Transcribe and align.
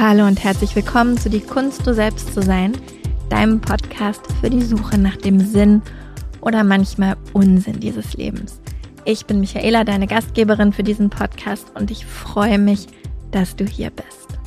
Hallo 0.00 0.28
und 0.28 0.44
herzlich 0.44 0.76
willkommen 0.76 1.18
zu 1.18 1.28
Die 1.28 1.40
Kunst, 1.40 1.84
du 1.84 1.92
selbst 1.92 2.32
zu 2.32 2.40
sein, 2.40 2.70
deinem 3.30 3.60
Podcast 3.60 4.22
für 4.40 4.48
die 4.48 4.62
Suche 4.62 4.96
nach 4.96 5.16
dem 5.16 5.40
Sinn 5.40 5.82
oder 6.40 6.62
manchmal 6.62 7.16
Unsinn 7.32 7.80
dieses 7.80 8.14
Lebens. 8.14 8.60
Ich 9.04 9.26
bin 9.26 9.40
Michaela, 9.40 9.82
deine 9.82 10.06
Gastgeberin 10.06 10.72
für 10.72 10.84
diesen 10.84 11.10
Podcast 11.10 11.72
und 11.74 11.90
ich 11.90 12.06
freue 12.06 12.60
mich, 12.60 12.86
dass 13.32 13.56
du 13.56 13.64
hier 13.64 13.90
bist. 13.90 14.38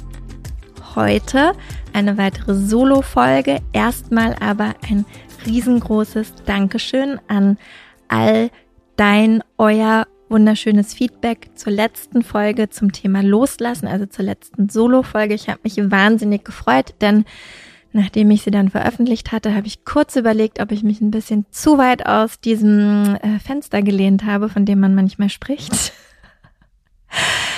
Heute 0.96 1.52
eine 1.92 2.18
weitere 2.18 2.56
Solo-Folge, 2.56 3.60
erstmal 3.74 4.38
aber 4.40 4.76
ein 4.90 5.04
riesengroßes 5.46 6.34
Dankeschön 6.46 7.20
an 7.28 7.58
all 8.08 8.52
dein, 8.96 9.44
euer 9.58 10.08
wunderschönes 10.32 10.93
Feedback 10.93 11.50
zur 11.55 11.73
letzten 11.73 12.23
Folge 12.23 12.70
zum 12.70 12.91
Thema 12.91 13.21
Loslassen, 13.21 13.88
also 13.88 14.05
zur 14.05 14.25
letzten 14.25 14.70
Solo-Folge. 14.70 15.35
Ich 15.35 15.49
habe 15.49 15.59
mich 15.63 15.77
wahnsinnig 15.77 16.44
gefreut, 16.45 16.95
denn 17.02 17.26
nachdem 17.94 18.31
ich 18.31 18.41
sie 18.41 18.52
dann 18.52 18.70
veröffentlicht 18.70 19.31
hatte, 19.31 19.53
habe 19.53 19.67
ich 19.67 19.84
kurz 19.86 20.16
überlegt, 20.16 20.62
ob 20.62 20.72
ich 20.72 20.81
mich 20.81 21.02
ein 21.02 21.12
bisschen 21.12 21.45
zu 21.52 21.77
weit 21.77 22.05
aus 22.05 22.39
diesem 22.39 23.17
äh, 23.22 23.39
Fenster 23.39 23.81
gelehnt 23.81 24.25
habe, 24.25 24.49
von 24.49 24.66
dem 24.66 24.80
man 24.80 24.95
manchmal 24.95 25.30
spricht. 25.30 25.94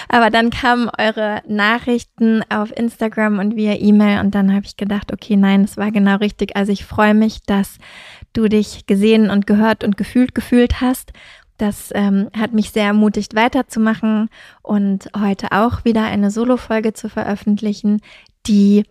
Aber 0.10 0.30
dann 0.30 0.50
kamen 0.50 0.90
eure 0.96 1.42
Nachrichten 1.48 2.44
auf 2.50 2.76
Instagram 2.76 3.40
und 3.40 3.56
via 3.56 3.76
E-Mail 3.76 4.20
und 4.20 4.36
dann 4.36 4.54
habe 4.54 4.66
ich 4.66 4.78
gedacht, 4.78 5.12
okay, 5.12 5.36
nein, 5.38 5.64
es 5.64 5.78
war 5.78 5.92
genau 5.92 6.18
richtig. 6.18 6.56
Also 6.56 6.72
ich 6.72 6.86
freue 6.86 7.14
mich, 7.16 7.42
dass 7.44 7.78
du 8.34 8.48
dich 8.48 8.86
gesehen 8.86 9.30
und 9.30 9.48
gehört 9.48 9.84
und 9.84 9.98
gefühlt 9.98 10.36
gefühlt 10.36 10.82
hast 10.82 11.14
das 11.58 11.92
ähm, 11.94 12.30
hat 12.38 12.54
mich 12.54 12.72
sehr 12.72 12.86
ermutigt, 12.86 13.36
weiterzumachen 13.36 14.30
und 14.62 15.10
heute 15.18 15.52
auch 15.52 15.86
wieder 15.86 16.04
eine 16.04 16.32
Solo-Folge 16.32 16.94
zu 16.94 17.10
veröffentlichen, 17.10 18.02
die 18.48 18.86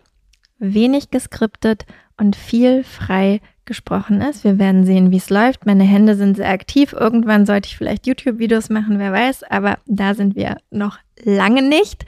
wenig 0.58 1.10
geskriptet 1.10 1.86
und 2.16 2.36
viel 2.36 2.84
frei 2.84 3.40
gesprochen 3.64 4.20
ist. 4.20 4.44
Wir 4.44 4.58
werden 4.58 4.84
sehen, 4.84 5.10
wie 5.10 5.16
es 5.16 5.30
läuft. 5.30 5.66
Meine 5.66 5.84
Hände 5.84 6.16
sind 6.16 6.36
sehr 6.36 6.50
aktiv. 6.50 6.92
Irgendwann 6.92 7.46
sollte 7.46 7.68
ich 7.68 7.76
vielleicht 7.76 8.06
YouTube-Videos 8.06 8.70
machen, 8.70 8.98
wer 8.98 9.12
weiß, 9.12 9.44
aber 9.44 9.78
da 9.86 10.14
sind 10.14 10.36
wir 10.36 10.58
noch 10.70 10.98
lange 11.24 11.62
nicht. 11.62 12.04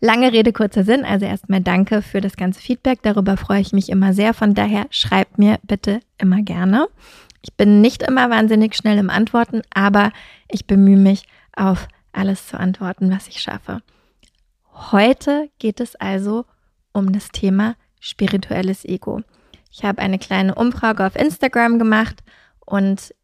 Lange 0.00 0.32
Rede, 0.32 0.52
kurzer 0.52 0.84
Sinn. 0.84 1.04
Also 1.04 1.24
erstmal 1.24 1.62
danke 1.62 2.02
für 2.02 2.20
das 2.20 2.36
ganze 2.36 2.60
Feedback. 2.60 3.00
Darüber 3.02 3.36
freue 3.36 3.60
ich 3.60 3.72
mich 3.72 3.88
immer 3.88 4.12
sehr. 4.12 4.34
Von 4.34 4.52
daher 4.52 4.86
schreibt 4.90 5.38
mir 5.38 5.58
bitte 5.62 6.00
immer 6.18 6.42
gerne. 6.42 6.88
Ich 7.46 7.54
bin 7.54 7.80
nicht 7.80 8.02
immer 8.02 8.28
wahnsinnig 8.28 8.74
schnell 8.74 8.98
im 8.98 9.08
Antworten, 9.08 9.62
aber 9.72 10.10
ich 10.48 10.66
bemühe 10.66 10.96
mich, 10.96 11.28
auf 11.54 11.86
alles 12.12 12.48
zu 12.48 12.58
antworten, 12.58 13.08
was 13.08 13.28
ich 13.28 13.40
schaffe. 13.40 13.82
Heute 14.90 15.48
geht 15.60 15.78
es 15.78 15.94
also 15.94 16.44
um 16.92 17.12
das 17.12 17.28
Thema 17.28 17.76
spirituelles 18.00 18.84
Ego. 18.84 19.22
Ich 19.70 19.84
habe 19.84 20.02
eine 20.02 20.18
kleine 20.18 20.56
Umfrage 20.56 21.06
auf 21.06 21.14
Instagram 21.14 21.78
gemacht 21.78 22.24
und 22.64 23.14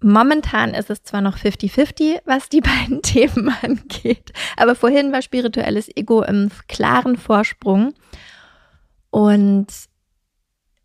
momentan 0.00 0.74
ist 0.74 0.90
es 0.90 1.04
zwar 1.04 1.20
noch 1.20 1.36
50-50, 1.38 2.22
was 2.24 2.48
die 2.48 2.60
beiden 2.88 3.02
Themen 3.02 3.54
angeht, 3.62 4.32
aber 4.56 4.74
vorhin 4.74 5.12
war 5.12 5.22
spirituelles 5.22 5.88
Ego 5.96 6.22
im 6.24 6.50
klaren 6.66 7.16
Vorsprung. 7.16 7.94
Und 9.10 9.68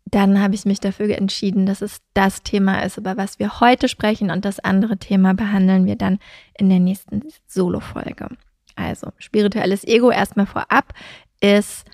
dann 0.06 0.40
habe 0.40 0.54
ich 0.54 0.64
mich 0.64 0.78
dafür 0.78 1.16
entschieden, 1.16 1.66
dass 1.66 1.82
es 1.82 1.98
das 2.14 2.42
Thema 2.42 2.80
ist, 2.82 2.96
über 2.96 3.16
was 3.16 3.38
wir 3.38 3.60
heute 3.60 3.88
sprechen 3.88 4.30
und 4.30 4.44
das 4.44 4.60
andere 4.60 4.96
Thema 4.98 5.34
behandeln 5.34 5.84
wir 5.84 5.96
dann 5.96 6.20
in 6.56 6.70
der 6.70 6.78
nächsten 6.78 7.22
Solo-Folge. 7.48 8.28
Also 8.76 9.08
spirituelles 9.18 9.84
Ego 9.84 10.10
erstmal 10.10 10.46
vorab 10.46 10.92
ist 11.40 11.84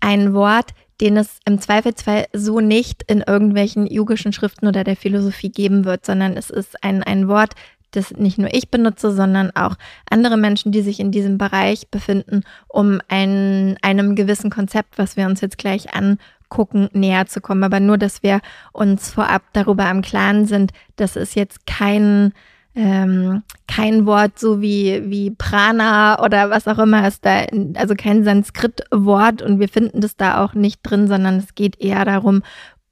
ein 0.00 0.32
Wort, 0.32 0.72
den 1.00 1.16
es 1.16 1.38
im 1.44 1.60
Zweifelsfall 1.60 2.26
so 2.32 2.60
nicht 2.60 3.02
in 3.06 3.20
irgendwelchen 3.20 3.86
yogischen 3.86 4.32
Schriften 4.32 4.66
oder 4.66 4.82
der 4.82 4.96
Philosophie 4.96 5.50
geben 5.50 5.84
wird, 5.84 6.06
sondern 6.06 6.36
es 6.36 6.48
ist 6.50 6.82
ein, 6.82 7.02
ein 7.02 7.28
Wort, 7.28 7.54
das 7.90 8.12
nicht 8.12 8.38
nur 8.38 8.52
ich 8.52 8.70
benutze, 8.70 9.12
sondern 9.12 9.50
auch 9.54 9.76
andere 10.10 10.36
Menschen, 10.36 10.72
die 10.72 10.82
sich 10.82 11.00
in 11.00 11.10
diesem 11.10 11.38
Bereich 11.38 11.88
befinden, 11.88 12.42
um 12.66 13.00
ein, 13.08 13.76
einem 13.82 14.14
gewissen 14.14 14.50
Konzept, 14.50 14.98
was 14.98 15.16
wir 15.16 15.26
uns 15.26 15.40
jetzt 15.40 15.58
gleich 15.58 15.94
an 15.94 16.18
gucken, 16.48 16.88
näher 16.92 17.26
zu 17.26 17.40
kommen. 17.40 17.64
Aber 17.64 17.80
nur, 17.80 17.98
dass 17.98 18.22
wir 18.22 18.40
uns 18.72 19.10
vorab 19.10 19.42
darüber 19.52 19.90
im 19.90 20.02
Klaren 20.02 20.46
sind, 20.46 20.72
dass 20.96 21.16
es 21.16 21.34
jetzt 21.34 21.66
kein, 21.66 22.32
ähm, 22.74 23.42
kein 23.66 24.06
Wort 24.06 24.38
so 24.38 24.60
wie, 24.60 25.10
wie 25.10 25.30
Prana 25.30 26.22
oder 26.22 26.50
was 26.50 26.68
auch 26.68 26.78
immer 26.78 27.06
ist 27.06 27.24
da, 27.24 27.44
also 27.74 27.94
kein 27.94 28.24
Sanskrit-Wort 28.24 29.42
und 29.42 29.60
wir 29.60 29.68
finden 29.68 30.00
das 30.00 30.16
da 30.16 30.44
auch 30.44 30.54
nicht 30.54 30.80
drin, 30.82 31.08
sondern 31.08 31.36
es 31.36 31.54
geht 31.54 31.80
eher 31.80 32.04
darum, 32.04 32.42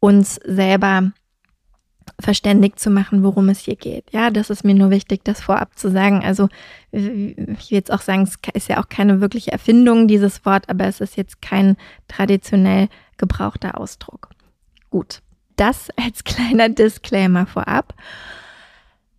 uns 0.00 0.36
selber 0.44 1.12
verständigt 2.18 2.80
zu 2.80 2.90
machen, 2.90 3.22
worum 3.22 3.48
es 3.48 3.60
hier 3.60 3.76
geht. 3.76 4.04
Ja, 4.12 4.30
das 4.30 4.50
ist 4.50 4.64
mir 4.64 4.74
nur 4.74 4.90
wichtig, 4.90 5.24
das 5.24 5.42
vorab 5.42 5.78
zu 5.78 5.90
sagen. 5.90 6.24
Also 6.24 6.48
ich 6.90 7.36
will 7.36 7.56
jetzt 7.68 7.92
auch 7.92 8.00
sagen, 8.00 8.22
es 8.22 8.38
ist 8.54 8.68
ja 8.68 8.80
auch 8.80 8.88
keine 8.88 9.20
wirkliche 9.20 9.52
Erfindung, 9.52 10.08
dieses 10.08 10.44
Wort, 10.44 10.68
aber 10.68 10.86
es 10.86 11.00
ist 11.00 11.16
jetzt 11.16 11.42
kein 11.42 11.76
traditionell 12.08 12.88
gebrauchter 13.18 13.78
Ausdruck. 13.78 14.30
Gut, 14.90 15.20
das 15.56 15.88
als 15.96 16.24
kleiner 16.24 16.68
Disclaimer 16.68 17.46
vorab. 17.46 17.94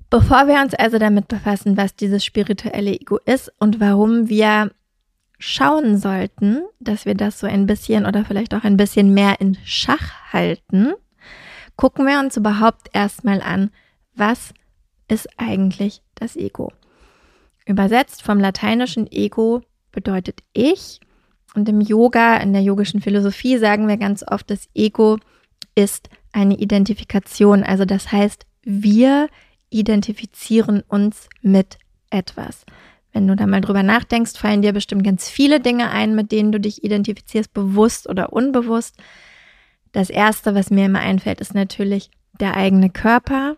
Bevor 0.10 0.48
wir 0.48 0.62
uns 0.62 0.74
also 0.74 0.98
damit 1.00 1.28
befassen, 1.28 1.76
was 1.76 1.96
dieses 1.96 2.24
spirituelle 2.24 2.94
Ego 2.94 3.20
ist 3.26 3.52
und 3.60 3.80
warum 3.80 4.30
wir 4.30 4.72
schauen 5.38 5.98
sollten, 5.98 6.64
dass 6.80 7.06
wir 7.06 7.14
das 7.14 7.40
so 7.40 7.46
ein 7.46 7.68
bisschen 7.68 8.06
oder 8.06 8.26
vielleicht 8.26 8.56
auch 8.56 8.64
ein 8.64 8.78
bisschen 8.78 9.14
mehr 9.14 9.40
in 9.40 9.58
Schach 9.66 10.32
halten, 10.32 10.94
gucken 11.78 12.06
wir 12.06 12.20
uns 12.20 12.36
überhaupt 12.36 12.90
erstmal 12.94 13.42
an, 13.42 13.72
was 14.16 14.54
ist 15.08 15.30
eigentlich 15.38 16.02
das 16.16 16.36
Ego? 16.36 16.74
Übersetzt 17.66 18.24
vom 18.24 18.40
lateinischen 18.40 19.10
Ego 19.12 19.62
bedeutet 19.92 20.42
ich 20.54 21.00
und 21.56 21.70
im 21.70 21.82
Yoga, 21.82 22.38
in 22.38 22.54
der 22.54 22.62
yogischen 22.62 23.02
Philosophie 23.02 23.58
sagen 23.58 23.88
wir 23.88 23.98
ganz 23.98 24.24
oft, 24.28 24.50
das 24.50 24.68
Ego 24.74 25.18
ist 25.76 26.10
eine 26.32 26.58
Identifikation. 26.58 27.64
Also 27.64 27.86
das 27.86 28.12
heißt, 28.12 28.46
wir 28.64 29.28
identifizieren 29.70 30.84
uns 30.88 31.30
mit 31.42 31.78
etwas. 32.10 32.66
Wenn 33.12 33.28
du 33.28 33.36
da 33.36 33.48
mal 33.48 33.62
drüber 33.62 33.84
nachdenkst, 33.84 34.38
fallen 34.38 34.62
dir 34.62 34.74
bestimmt 34.74 35.04
ganz 35.04 35.30
viele 35.30 35.60
Dinge 35.60 35.90
ein, 35.90 36.16
mit 36.16 36.32
denen 36.32 36.52
du 36.52 36.60
dich 36.60 36.84
identifizierst, 36.84 37.54
bewusst 37.54 38.08
oder 38.08 38.34
unbewusst. 38.34 38.96
Das 39.92 40.10
erste, 40.10 40.56
was 40.56 40.70
mir 40.70 40.86
immer 40.86 41.00
einfällt, 41.00 41.42
ist 41.42 41.54
natürlich 41.54 42.10
der 42.40 42.56
eigene 42.56 42.90
Körper. 42.90 43.56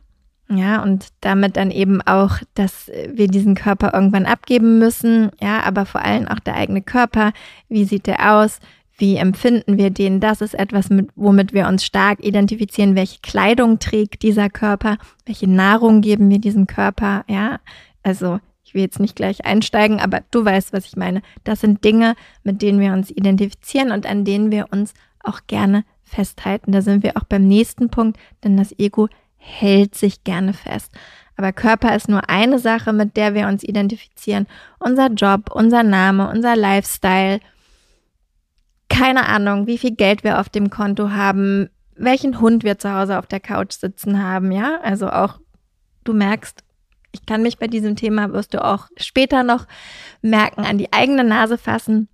Ja, 0.52 0.82
und 0.82 1.10
damit 1.22 1.58
dann 1.58 1.70
eben 1.70 2.02
auch, 2.02 2.38
dass 2.56 2.90
wir 3.14 3.28
diesen 3.28 3.54
Körper 3.54 3.94
irgendwann 3.94 4.26
abgeben 4.26 4.80
müssen. 4.80 5.30
Ja, 5.40 5.62
aber 5.62 5.86
vor 5.86 6.02
allem 6.02 6.28
auch 6.28 6.40
der 6.40 6.56
eigene 6.56 6.82
Körper. 6.82 7.34
Wie 7.68 7.86
sieht 7.86 8.08
der 8.08 8.34
aus? 8.34 8.60
Wie 8.98 9.16
empfinden 9.16 9.78
wir 9.78 9.92
den? 9.92 10.20
Das 10.20 10.42
ist 10.42 10.56
etwas, 10.56 10.90
mit, 10.90 11.10
womit 11.16 11.54
wir 11.54 11.68
uns 11.68 11.86
stark 11.86 12.24
identifizieren. 12.24 12.96
Welche 12.96 13.20
Kleidung 13.22 13.80
trägt 13.80 14.24
dieser 14.24 14.50
Körper? 14.50 14.98
Welche 15.26 15.48
Nahrung 15.50 16.02
geben 16.02 16.30
wir 16.30 16.40
diesem 16.40 16.66
Körper? 16.66 17.24
Ja, 17.28 17.60
also 18.02 18.40
ich 18.64 18.74
will 18.74 18.82
jetzt 18.82 19.00
nicht 19.00 19.16
gleich 19.16 19.46
einsteigen, 19.46 20.00
aber 20.00 20.22
du 20.32 20.44
weißt, 20.44 20.74
was 20.74 20.86
ich 20.86 20.96
meine. 20.96 21.22
Das 21.44 21.62
sind 21.62 21.84
Dinge, 21.84 22.16
mit 22.44 22.62
denen 22.62 22.80
wir 22.80 22.94
uns 22.94 23.10
identifizieren 23.10 23.92
und 23.92 24.06
an 24.06 24.26
denen 24.26 24.52
wir 24.52 24.68
uns 24.72 24.94
auch 25.24 25.42
gerne 25.48 25.86
festhalten. 26.10 26.72
Da 26.72 26.82
sind 26.82 27.04
wir 27.04 27.18
auch 27.18 27.24
beim 27.24 27.48
nächsten 27.48 27.90
Punkt, 27.90 28.20
denn 28.44 28.58
das 28.58 28.78
Ego 28.78 29.08
hält 29.38 29.96
sich 29.96 30.24
gerne 30.24 30.54
fest. 30.54 30.92
Aber 31.38 31.54
Körper 31.54 31.96
ist 31.96 32.10
nur 32.10 32.30
eine 32.30 32.60
Sache, 32.60 32.92
mit 32.92 33.16
der 33.16 33.34
wir 33.34 33.48
uns 33.48 33.64
identifizieren. 33.64 34.46
Unser 34.78 35.08
Job, 35.08 35.52
unser 35.54 35.84
Name, 35.84 36.30
unser 36.30 36.58
Lifestyle. 36.58 37.40
Keine 38.90 39.28
Ahnung, 39.28 39.66
wie 39.66 39.78
viel 39.78 39.96
Geld 39.96 40.26
wir 40.26 40.40
auf 40.42 40.50
dem 40.50 40.70
Konto 40.70 41.12
haben, 41.12 41.70
welchen 41.96 42.42
Hund 42.42 42.64
wir 42.64 42.78
zu 42.78 42.94
Hause 42.94 43.18
auf 43.18 43.28
der 43.28 43.40
Couch 43.40 43.74
sitzen 43.74 44.22
haben, 44.22 44.52
ja? 44.52 44.80
Also 44.82 45.10
auch, 45.10 45.40
du 46.04 46.14
merkst, 46.14 46.64
ich 47.12 47.26
kann 47.26 47.42
mich 47.42 47.58
bei 47.58 47.68
diesem 47.68 47.96
Thema, 47.96 48.34
wirst 48.34 48.54
du 48.54 48.64
auch 48.64 48.88
später 48.98 49.44
noch 49.44 49.66
merken, 50.22 50.66
an 50.66 50.78
die 50.78 50.92
eigene 50.92 51.24
Nase 51.24 51.58
fassen. 51.58 52.08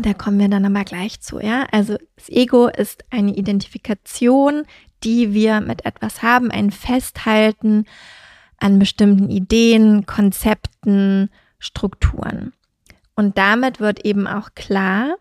Da 0.00 0.14
kommen 0.14 0.38
wir 0.38 0.48
dann 0.48 0.64
aber 0.64 0.84
gleich 0.84 1.20
zu, 1.20 1.40
ja? 1.40 1.66
Also 1.72 1.96
das 2.16 2.28
Ego 2.28 2.68
ist 2.68 3.04
eine 3.10 3.34
Identifikation, 3.34 4.64
die 5.02 5.34
wir 5.34 5.60
mit 5.60 5.84
etwas 5.84 6.22
haben, 6.22 6.50
ein 6.50 6.70
Festhalten 6.70 7.84
an 8.58 8.78
bestimmten 8.78 9.28
Ideen, 9.28 10.06
Konzepten, 10.06 11.30
Strukturen. 11.58 12.52
Und 13.16 13.38
damit 13.38 13.80
wird 13.80 14.04
eben 14.04 14.28
auch 14.28 14.50
klar, 14.54 15.16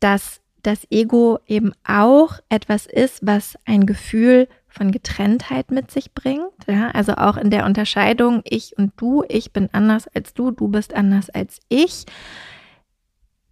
dass 0.00 0.40
das 0.62 0.86
Ego 0.90 1.38
eben 1.46 1.72
auch 1.86 2.38
etwas 2.48 2.86
ist, 2.86 3.20
was 3.22 3.56
ein 3.66 3.86
Gefühl 3.86 4.48
von 4.68 4.92
Getrenntheit 4.92 5.70
mit 5.70 5.90
sich 5.90 6.12
bringt. 6.12 6.52
Ja, 6.66 6.90
also 6.90 7.14
auch 7.14 7.36
in 7.36 7.50
der 7.50 7.66
Unterscheidung 7.66 8.42
ich 8.44 8.76
und 8.78 8.92
du, 8.96 9.24
ich 9.28 9.52
bin 9.52 9.68
anders 9.72 10.08
als 10.08 10.32
du, 10.32 10.50
du 10.50 10.68
bist 10.68 10.94
anders 10.94 11.28
als 11.30 11.60
ich, 11.68 12.06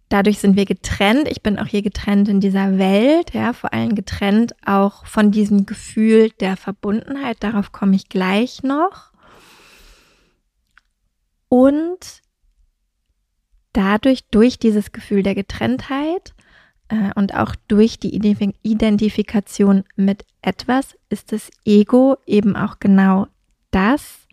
dadurch 0.09 0.39
sind 0.39 0.55
wir 0.55 0.65
getrennt. 0.65 1.27
Ich 1.27 1.41
bin 1.41 1.57
auch 1.57 1.67
hier 1.67 1.81
getrennt 1.81 2.27
in 2.27 2.41
dieser 2.41 2.77
Welt, 2.77 3.33
ja, 3.33 3.53
vor 3.53 3.73
allem 3.73 3.95
getrennt 3.95 4.55
auch 4.65 5.05
von 5.05 5.31
diesem 5.31 5.65
Gefühl 5.65 6.31
der 6.39 6.57
Verbundenheit. 6.57 7.37
Darauf 7.41 7.71
komme 7.71 7.95
ich 7.95 8.09
gleich 8.09 8.63
noch. 8.63 9.11
Und 11.47 12.21
dadurch, 13.73 14.25
durch 14.29 14.59
dieses 14.59 14.91
Gefühl 14.91 15.23
der 15.23 15.35
Getrenntheit 15.35 16.33
äh, 16.89 17.11
und 17.15 17.33
auch 17.35 17.55
durch 17.67 17.99
die 17.99 18.15
Identifikation 18.15 19.83
mit 19.95 20.25
etwas, 20.41 20.97
ist 21.09 21.31
das 21.31 21.49
Ego 21.65 22.17
eben 22.25 22.55
auch 22.55 22.79
genau 22.79 23.27
das 23.71 24.27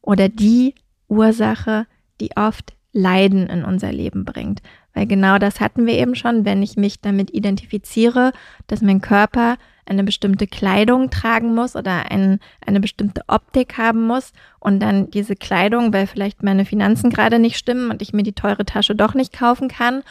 oder 0.00 0.28
die 0.28 0.74
Ursache, 1.08 1.86
die 2.20 2.36
oft 2.36 2.74
Leiden 2.92 3.48
in 3.48 3.64
unser 3.64 3.92
Leben 3.92 4.24
bringt. 4.24 4.60
Weil 4.94 5.06
genau 5.06 5.38
das 5.38 5.60
hatten 5.60 5.86
wir 5.86 5.94
eben 5.94 6.14
schon, 6.14 6.44
wenn 6.44 6.62
ich 6.62 6.76
mich 6.76 7.00
damit 7.00 7.32
identifiziere, 7.32 8.32
dass 8.66 8.82
mein 8.82 9.00
Körper 9.00 9.56
eine 9.86 10.04
bestimmte 10.04 10.46
Kleidung 10.46 11.10
tragen 11.10 11.54
muss 11.54 11.74
oder 11.74 12.10
ein, 12.10 12.38
eine 12.64 12.80
bestimmte 12.80 13.22
Optik 13.26 13.78
haben 13.78 14.06
muss 14.06 14.32
und 14.60 14.80
dann 14.80 15.10
diese 15.10 15.34
Kleidung, 15.34 15.92
weil 15.92 16.06
vielleicht 16.06 16.42
meine 16.42 16.64
Finanzen 16.64 17.10
gerade 17.10 17.38
nicht 17.38 17.56
stimmen 17.56 17.90
und 17.90 18.02
ich 18.02 18.12
mir 18.12 18.22
die 18.22 18.34
teure 18.34 18.64
Tasche 18.64 18.94
doch 18.94 19.14
nicht 19.14 19.32
kaufen 19.32 19.68
kann 19.68 20.02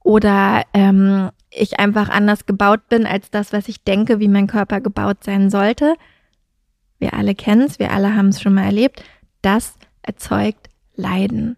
oder 0.00 0.62
ähm, 0.74 1.30
ich 1.50 1.78
einfach 1.80 2.10
anders 2.10 2.46
gebaut 2.46 2.88
bin 2.88 3.06
als 3.06 3.30
das, 3.30 3.52
was 3.52 3.68
ich 3.68 3.82
denke, 3.82 4.20
wie 4.20 4.28
mein 4.28 4.48
Körper 4.48 4.80
gebaut 4.80 5.24
sein 5.24 5.48
sollte. 5.50 5.94
Wir 6.98 7.14
alle 7.14 7.34
kennen 7.34 7.62
es, 7.62 7.78
wir 7.78 7.92
alle 7.92 8.14
haben 8.14 8.28
es 8.28 8.42
schon 8.42 8.54
mal 8.54 8.64
erlebt. 8.64 9.02
Das 9.42 9.74
erzeugt 10.02 10.68
Leiden. 10.96 11.56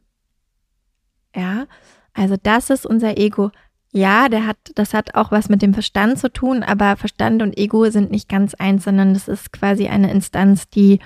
Ja, 1.36 1.66
also 2.14 2.36
das 2.42 2.70
ist 2.70 2.86
unser 2.86 3.18
Ego. 3.18 3.50
Ja, 3.92 4.28
der 4.28 4.46
hat, 4.46 4.56
das 4.74 4.94
hat 4.94 5.14
auch 5.14 5.30
was 5.30 5.48
mit 5.48 5.62
dem 5.62 5.74
Verstand 5.74 6.18
zu 6.18 6.32
tun, 6.32 6.62
aber 6.62 6.96
Verstand 6.96 7.42
und 7.42 7.56
Ego 7.56 7.88
sind 7.90 8.10
nicht 8.10 8.28
ganz 8.28 8.54
eins, 8.54 8.84
sondern 8.84 9.14
das 9.14 9.28
ist 9.28 9.52
quasi 9.52 9.86
eine 9.86 10.10
Instanz, 10.10 10.68
die 10.68 10.98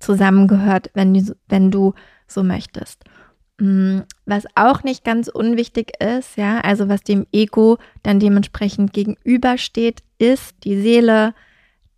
zusammengehört, 0.00 0.90
wenn 0.94 1.14
du, 1.14 1.36
wenn 1.48 1.70
du 1.70 1.94
so 2.26 2.42
möchtest. 2.42 3.04
Mm, 3.58 4.00
was 4.26 4.44
auch 4.54 4.82
nicht 4.82 5.02
ganz 5.02 5.28
unwichtig 5.28 5.92
ist, 6.00 6.36
ja, 6.36 6.60
also 6.60 6.88
was 6.88 7.02
dem 7.02 7.26
Ego 7.32 7.78
dann 8.02 8.20
dementsprechend 8.20 8.92
gegenübersteht, 8.92 10.02
ist 10.18 10.54
die 10.64 10.80
Seele, 10.80 11.34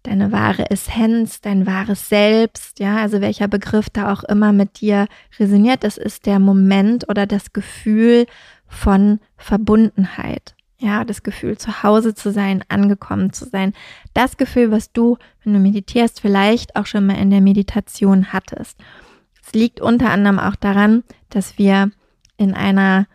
deine 0.02 0.32
wahre 0.32 0.70
Essenz, 0.70 1.40
dein 1.40 1.66
wahres 1.66 2.08
Selbst, 2.08 2.78
ja, 2.78 2.96
also 2.96 3.20
welcher 3.20 3.48
Begriff 3.48 3.90
da 3.90 4.12
auch 4.12 4.24
immer 4.24 4.52
mit 4.52 4.80
dir 4.80 5.06
resoniert, 5.38 5.84
das 5.84 5.96
ist 5.96 6.26
der 6.26 6.38
Moment 6.38 7.08
oder 7.08 7.26
das 7.26 7.52
Gefühl 7.52 8.26
von 8.66 9.20
Verbundenheit. 9.36 10.54
Ja, 10.80 11.04
das 11.04 11.24
Gefühl, 11.24 11.58
zu 11.58 11.82
Hause 11.82 12.14
zu 12.14 12.30
sein, 12.30 12.62
angekommen 12.68 13.32
zu 13.32 13.46
sein. 13.46 13.72
Das 14.14 14.36
Gefühl, 14.36 14.70
was 14.70 14.92
du, 14.92 15.18
wenn 15.42 15.52
du 15.52 15.58
meditierst, 15.58 16.20
vielleicht 16.20 16.76
auch 16.76 16.86
schon 16.86 17.04
mal 17.04 17.18
in 17.18 17.30
der 17.30 17.40
Meditation 17.40 18.32
hattest. 18.32 18.78
Es 19.44 19.52
liegt 19.54 19.80
unter 19.80 20.10
anderem 20.10 20.38
auch 20.38 20.54
daran, 20.54 21.02
dass 21.30 21.58
wir 21.58 21.90
in 22.36 22.54
einer 22.54 23.06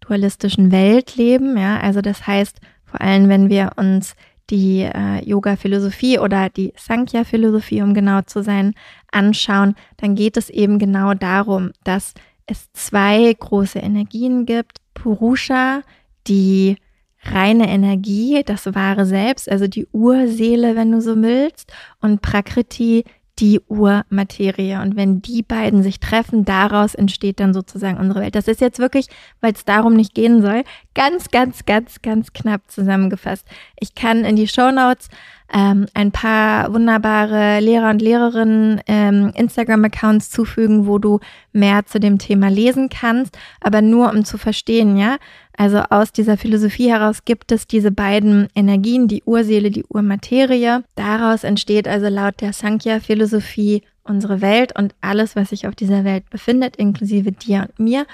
dualistischen 0.00 0.72
Welt 0.72 1.14
leben. 1.14 1.56
Ja, 1.56 1.78
also 1.78 2.00
das 2.00 2.26
heißt, 2.26 2.60
vor 2.84 3.00
allem, 3.00 3.28
wenn 3.28 3.48
wir 3.48 3.72
uns 3.76 4.16
die 4.50 4.80
äh, 4.80 5.24
Yoga-Philosophie 5.24 6.18
oder 6.18 6.48
die 6.48 6.72
Sankhya-Philosophie, 6.76 7.82
um 7.82 7.94
genau 7.94 8.22
zu 8.22 8.42
sein, 8.42 8.74
anschauen, 9.10 9.74
dann 9.96 10.14
geht 10.14 10.36
es 10.36 10.50
eben 10.50 10.78
genau 10.78 11.14
darum, 11.14 11.72
dass 11.84 12.14
es 12.46 12.70
zwei 12.72 13.32
große 13.32 13.78
Energien 13.78 14.46
gibt. 14.46 14.78
Purusha, 14.94 15.82
die 16.26 16.76
reine 17.24 17.68
Energie, 17.68 18.42
das 18.44 18.74
wahre 18.74 19.06
Selbst, 19.06 19.50
also 19.50 19.66
die 19.66 19.86
Urseele, 19.92 20.76
wenn 20.76 20.92
du 20.92 21.00
so 21.00 21.20
willst, 21.22 21.72
und 22.00 22.20
Prakriti, 22.20 23.04
die 23.42 23.60
Urmaterie. 23.66 24.76
Und 24.80 24.94
wenn 24.94 25.20
die 25.20 25.42
beiden 25.42 25.82
sich 25.82 25.98
treffen, 25.98 26.44
daraus 26.44 26.94
entsteht 26.94 27.40
dann 27.40 27.52
sozusagen 27.52 27.98
unsere 27.98 28.20
Welt. 28.20 28.36
Das 28.36 28.46
ist 28.46 28.60
jetzt 28.60 28.78
wirklich, 28.78 29.08
weil 29.40 29.52
es 29.52 29.64
darum 29.64 29.94
nicht 29.94 30.14
gehen 30.14 30.40
soll, 30.40 30.62
ganz, 30.94 31.30
ganz, 31.30 31.66
ganz, 31.66 32.00
ganz 32.02 32.32
knapp 32.32 32.70
zusammengefasst. 32.70 33.44
Ich 33.80 33.96
kann 33.96 34.24
in 34.24 34.36
die 34.36 34.46
Show 34.46 34.70
Notes 34.70 35.08
ähm, 35.52 35.86
ein 35.92 36.12
paar 36.12 36.72
wunderbare 36.72 37.58
Lehrer 37.58 37.90
und 37.90 38.00
Lehrerinnen 38.00 38.80
ähm, 38.86 39.32
Instagram-Accounts 39.34 40.30
zufügen, 40.30 40.86
wo 40.86 40.98
du 40.98 41.18
mehr 41.52 41.84
zu 41.84 41.98
dem 41.98 42.18
Thema 42.18 42.48
lesen 42.48 42.90
kannst, 42.90 43.36
aber 43.60 43.82
nur 43.82 44.10
um 44.10 44.24
zu 44.24 44.38
verstehen, 44.38 44.96
ja. 44.96 45.16
Also 45.56 45.78
aus 45.90 46.12
dieser 46.12 46.36
Philosophie 46.36 46.90
heraus 46.90 47.24
gibt 47.24 47.52
es 47.52 47.66
diese 47.66 47.90
beiden 47.90 48.48
Energien, 48.54 49.06
die 49.06 49.22
Urseele, 49.24 49.70
die 49.70 49.84
Urmaterie. 49.84 50.82
Daraus 50.94 51.44
entsteht 51.44 51.86
also 51.86 52.08
laut 52.08 52.40
der 52.40 52.52
Sankhya-Philosophie 52.52 53.82
unsere 54.04 54.40
Welt 54.40 54.76
und 54.76 54.94
alles, 55.00 55.36
was 55.36 55.50
sich 55.50 55.66
auf 55.66 55.74
dieser 55.74 56.04
Welt 56.04 56.28
befindet, 56.30 56.76
inklusive 56.76 57.32
dir 57.32 57.68
und 57.68 57.78
mir 57.78 58.06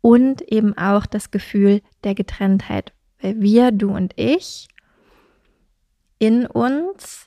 und 0.00 0.42
eben 0.42 0.76
auch 0.76 1.06
das 1.06 1.30
Gefühl 1.30 1.82
der 2.04 2.14
Getrenntheit. 2.14 2.92
Weil 3.20 3.40
wir, 3.40 3.72
du 3.72 3.90
und 3.90 4.14
ich, 4.16 4.68
in 6.18 6.46
uns 6.46 7.26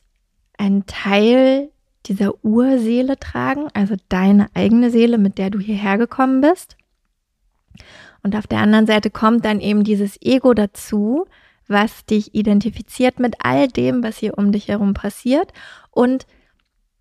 einen 0.58 0.86
Teil 0.86 1.70
dieser 2.06 2.34
Urseele 2.44 3.18
tragen, 3.20 3.68
also 3.74 3.96
deine 4.10 4.48
eigene 4.54 4.90
Seele, 4.90 5.18
mit 5.18 5.38
der 5.38 5.50
du 5.50 5.60
hierher 5.60 5.98
gekommen 5.98 6.42
bist. 6.42 6.76
Und 8.24 8.36
auf 8.36 8.48
der 8.48 8.60
anderen 8.60 8.88
Seite 8.88 9.10
kommt 9.10 9.46
dann 9.46 9.60
eben 9.60 9.84
dieses 9.84 10.22
Ego 10.22 10.54
dazu, 10.54 11.26
was 11.68 12.06
dich 12.06 12.36
identifiziert 12.36 13.20
mit 13.20 13.36
all 13.40 13.68
dem, 13.68 14.04
was 14.04 14.18
hier 14.18 14.38
um 14.38 14.52
dich 14.52 14.68
herum 14.68 14.94
passiert 14.94 15.52
und 15.90 16.26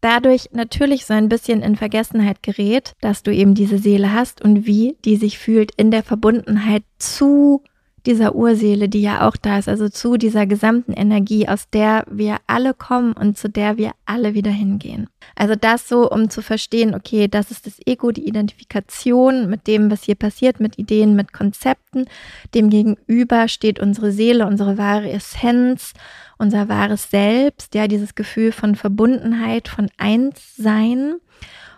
dadurch 0.01 0.49
natürlich 0.53 1.05
so 1.05 1.15
ein 1.15 1.29
bisschen 1.29 1.63
in 1.63 1.77
Vergessenheit 1.77 2.43
gerät, 2.43 2.95
dass 3.01 3.23
du 3.23 3.33
eben 3.33 3.55
diese 3.55 3.79
Seele 3.79 4.13
hast 4.13 4.43
und 4.43 4.67
wie 4.67 4.97
die 5.05 5.17
sich 5.17 5.39
fühlt 5.39 5.73
in 5.77 5.91
der 5.91 6.03
Verbundenheit 6.03 6.85
zu 6.99 7.63
dieser 8.07 8.35
Urseele, 8.35 8.89
die 8.89 9.03
ja 9.03 9.27
auch 9.29 9.37
da 9.37 9.59
ist, 9.59 9.69
also 9.69 9.89
zu 9.89 10.17
dieser 10.17 10.47
gesamten 10.47 10.93
Energie, 10.93 11.49
aus 11.49 11.69
der 11.71 12.05
wir 12.11 12.39
alle 12.47 12.75
kommen 12.75 13.13
und 13.13 13.37
zu 13.37 13.49
der 13.49 13.77
wir 13.77 13.93
alle 14.07 14.35
wieder 14.35 14.51
hingehen. 14.51 15.09
Also 15.37 15.55
das 15.55 15.89
so, 15.89 16.11
um 16.11 16.31
zu 16.31 16.43
verstehen, 16.43 16.95
okay, 16.95 17.29
das 17.29 17.51
ist 17.51 17.67
das 17.67 17.79
Ego, 17.87 18.11
die 18.11 18.27
Identifikation 18.27 19.49
mit 19.49 19.67
dem, 19.67 19.91
was 19.91 20.05
hier 20.05 20.15
passiert, 20.15 20.61
mit 20.61 20.79
Ideen, 20.79 21.15
mit 21.15 21.33
Konzepten. 21.33 22.07
Dem 22.55 22.71
gegenüber 22.71 23.49
steht 23.49 23.81
unsere 23.81 24.13
Seele, 24.13 24.47
unsere 24.47 24.79
wahre 24.79 25.11
Essenz, 25.11 25.93
unser 26.39 26.69
wahres 26.69 27.11
Selbst, 27.11 27.75
ja, 27.75 27.87
dieses 27.87 28.15
Gefühl 28.15 28.53
von 28.53 28.75
Verbundenheit, 28.75 29.69
von 29.69 29.91
Einssein. 29.99 31.17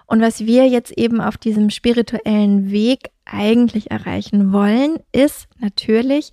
Und 0.06 0.21
was 0.21 0.40
wir 0.47 0.68
jetzt 0.68 0.92
eben 0.92 1.21
auf 1.21 1.37
diesem 1.37 1.71
spirituellen 1.71 2.71
Weg 2.71 3.11
eigentlich 3.25 3.90
erreichen 3.90 4.52
wollen, 4.52 4.99
ist 5.12 5.49
natürlich 5.59 6.30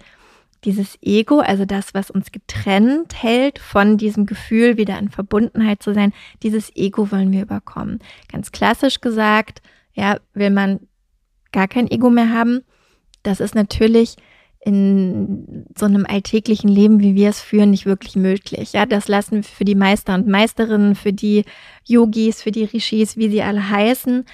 dieses 0.66 0.98
Ego, 1.02 1.40
also 1.40 1.66
das, 1.66 1.94
was 1.94 2.12
uns 2.12 2.32
getrennt 2.32 3.22
hält 3.22 3.60
von 3.60 3.98
diesem 3.98 4.26
Gefühl, 4.26 4.78
wieder 4.78 5.00
in 5.00 5.10
Verbundenheit 5.10 5.82
zu 5.82 5.94
sein, 5.94 6.14
dieses 6.44 6.76
Ego 6.76 7.12
wollen 7.12 7.32
wir 7.32 7.44
überkommen. 7.44 8.00
Ganz 8.32 8.52
klassisch 8.52 9.00
gesagt, 9.00 9.62
ja, 9.94 10.18
will 10.34 10.50
man 10.50 10.82
gar 11.52 11.68
kein 11.68 11.90
Ego 11.90 12.10
mehr 12.10 12.32
haben, 12.34 12.62
das 13.24 13.40
ist 13.40 13.56
natürlich 13.56 14.16
in 14.62 15.66
so 15.78 15.86
einem 15.86 16.06
alltäglichen 16.06 16.68
Leben, 16.68 17.00
wie 17.00 17.16
wir 17.16 17.30
es 17.30 17.40
führen, 17.40 17.72
nicht 17.72 17.86
wirklich 17.86 18.16
möglich. 18.16 18.74
Ja, 18.74 18.86
das 18.86 19.08
lassen 19.08 19.44
für 19.44 19.64
die 19.64 19.76
Meister 19.76 20.16
und 20.16 20.28
Meisterinnen, 20.28 20.96
für 20.96 21.14
die 21.14 21.46
Yogis, 21.86 22.42
für 22.42 22.52
die 22.52 22.66
Rishis, 22.66 23.16
wie 23.16 23.30
sie 23.30 23.42
alle 23.42 23.70
heißen, 23.70 24.26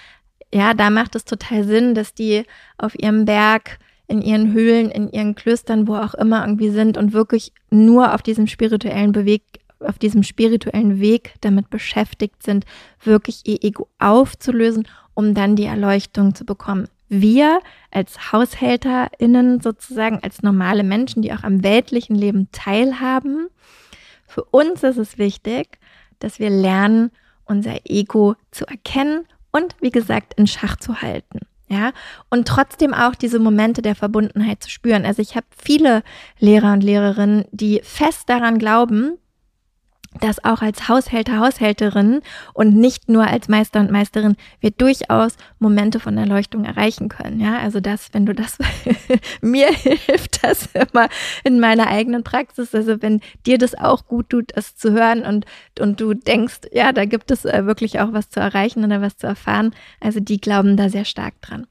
ja, 0.55 0.74
da 0.74 0.89
macht 0.89 1.15
es 1.15 1.25
total 1.25 1.65
Sinn, 1.65 1.96
dass 1.96 2.13
die 2.13 2.44
auf 2.77 2.98
ihrem 2.98 3.25
Berg, 3.25 3.77
in 4.08 4.22
ihren 4.22 4.53
Höhlen, 4.53 4.89
in 4.89 5.12
ihren 5.12 5.36
Klöstern, 5.36 5.88
wo 5.88 5.96
auch 5.96 6.13
immer 6.13 6.46
irgendwie 6.46 6.70
sind 6.70 6.98
und 6.98 7.12
wirklich 7.12 7.51
nur 7.72 8.13
auf 8.13 8.22
diesem 8.22 8.48
spirituellen 8.48 9.12
Beweg, 9.12 9.41
auf 9.79 10.00
diesem 10.00 10.24
spirituellen 10.24 11.01
Weg 11.01 11.34
damit 11.41 11.70
beschäftigt 11.70 12.41
sind, 12.41 12.65
wirklich 13.03 13.41
ihr 13.46 13.63
Ego 13.63 13.89
aufzulösen, 14.00 14.88
um 15.13 15.34
dann 15.34 15.58
die 15.58 15.65
Erleuchtung 15.65 16.36
zu 16.36 16.46
bekommen. 16.46 16.88
Wir 17.07 17.59
als 17.91 18.31
HaushälterInnen 18.31 19.62
sozusagen, 19.62 20.19
als 20.21 20.41
normale 20.41 20.83
Menschen, 20.83 21.21
die 21.21 21.33
auch 21.33 21.43
am 21.43 21.63
weltlichen 21.63 22.15
Leben 22.15 22.50
teilhaben, 22.51 23.50
für 24.27 24.43
uns 24.43 24.83
ist 24.83 24.97
es 24.97 25.17
wichtig, 25.17 25.79
dass 26.19 26.39
wir 26.39 26.50
lernen, 26.50 27.12
unser 27.45 27.77
Ego 27.85 28.35
zu 28.51 28.65
erkennen 28.65 29.27
und 29.51 29.75
wie 29.79 29.91
gesagt 29.91 30.33
in 30.33 30.47
Schach 30.47 30.77
zu 30.77 31.01
halten. 31.01 31.39
Ja, 31.67 31.93
und 32.29 32.47
trotzdem 32.47 32.93
auch 32.93 33.15
diese 33.15 33.39
Momente 33.39 33.81
der 33.81 33.95
Verbundenheit 33.95 34.62
zu 34.62 34.69
spüren. 34.69 35.03
Also 35.03 35.21
ich 35.21 35.35
habe 35.35 35.47
viele 35.57 36.03
Lehrer 36.38 36.74
und 36.74 36.83
Lehrerinnen, 36.83 37.45
die 37.51 37.81
fest 37.83 38.29
daran 38.29 38.59
glauben, 38.59 39.17
dass 40.22 40.43
auch 40.43 40.62
als 40.62 40.88
Haushälter, 40.88 41.39
Haushälterin 41.39 42.22
und 42.53 42.75
nicht 42.75 43.10
nur 43.10 43.27
als 43.27 43.48
Meister 43.48 43.79
und 43.79 43.91
Meisterin 43.91 44.36
wir 44.60 44.72
durchaus 44.72 45.38
Momente 45.60 46.00
von 46.00 46.17
Erleuchtung 46.17 46.65
erreichen 46.65 47.10
können. 47.10 47.39
Ja, 47.39 47.57
also 47.60 47.79
das, 47.79 48.13
wenn 48.13 48.25
du 48.25 48.34
das, 48.34 48.57
mir 49.41 49.67
hilft 49.67 50.43
das 50.43 50.69
immer 50.74 51.10
in 51.43 51.60
meiner 51.60 51.88
eigenen 51.88 52.24
Praxis. 52.24 52.74
Also 52.74 53.01
wenn 53.01 53.22
dir 53.45 53.57
das 53.57 53.75
auch 53.75 54.05
gut 54.07 54.29
tut, 54.29 54.51
das 54.55 54.75
zu 54.75 54.91
hören 54.91 55.24
und, 55.24 55.45
und 55.79 56.00
du 56.00 56.13
denkst, 56.13 56.62
ja, 56.72 56.91
da 56.91 57.05
gibt 57.05 57.31
es 57.31 57.45
äh, 57.45 57.65
wirklich 57.65 58.00
auch 58.00 58.13
was 58.13 58.29
zu 58.29 58.39
erreichen 58.39 58.84
oder 58.84 59.01
was 59.01 59.17
zu 59.17 59.27
erfahren. 59.27 59.74
Also 60.00 60.19
die 60.19 60.39
glauben 60.39 60.77
da 60.77 60.89
sehr 60.89 61.05
stark 61.05 61.41
dran. 61.41 61.67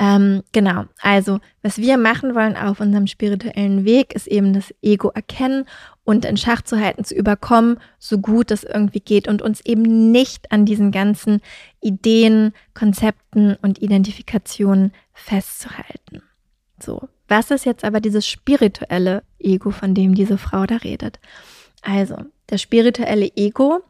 Ähm, 0.00 0.42
genau, 0.52 0.84
also 1.02 1.40
was 1.60 1.76
wir 1.76 1.98
machen 1.98 2.34
wollen 2.34 2.56
auf 2.56 2.80
unserem 2.80 3.06
spirituellen 3.06 3.84
Weg, 3.84 4.14
ist 4.14 4.26
eben 4.26 4.54
das 4.54 4.74
Ego 4.80 5.10
erkennen 5.10 5.66
und 6.10 6.24
in 6.24 6.36
Schach 6.36 6.62
zu 6.62 6.80
halten, 6.80 7.04
zu 7.04 7.14
überkommen, 7.14 7.78
so 7.98 8.18
gut 8.18 8.50
es 8.50 8.64
irgendwie 8.64 9.00
geht 9.00 9.28
und 9.28 9.42
uns 9.42 9.60
eben 9.60 10.10
nicht 10.10 10.50
an 10.50 10.66
diesen 10.66 10.90
ganzen 10.90 11.40
Ideen, 11.80 12.52
Konzepten 12.74 13.56
und 13.62 13.80
Identifikationen 13.80 14.92
festzuhalten. 15.12 16.22
So, 16.80 17.08
was 17.28 17.50
ist 17.50 17.64
jetzt 17.64 17.84
aber 17.84 18.00
dieses 18.00 18.26
spirituelle 18.26 19.22
Ego, 19.38 19.70
von 19.70 19.94
dem 19.94 20.14
diese 20.14 20.36
Frau 20.36 20.66
da 20.66 20.76
redet? 20.76 21.20
Also, 21.82 22.16
das 22.48 22.60
spirituelle 22.60 23.30
Ego 23.36 23.82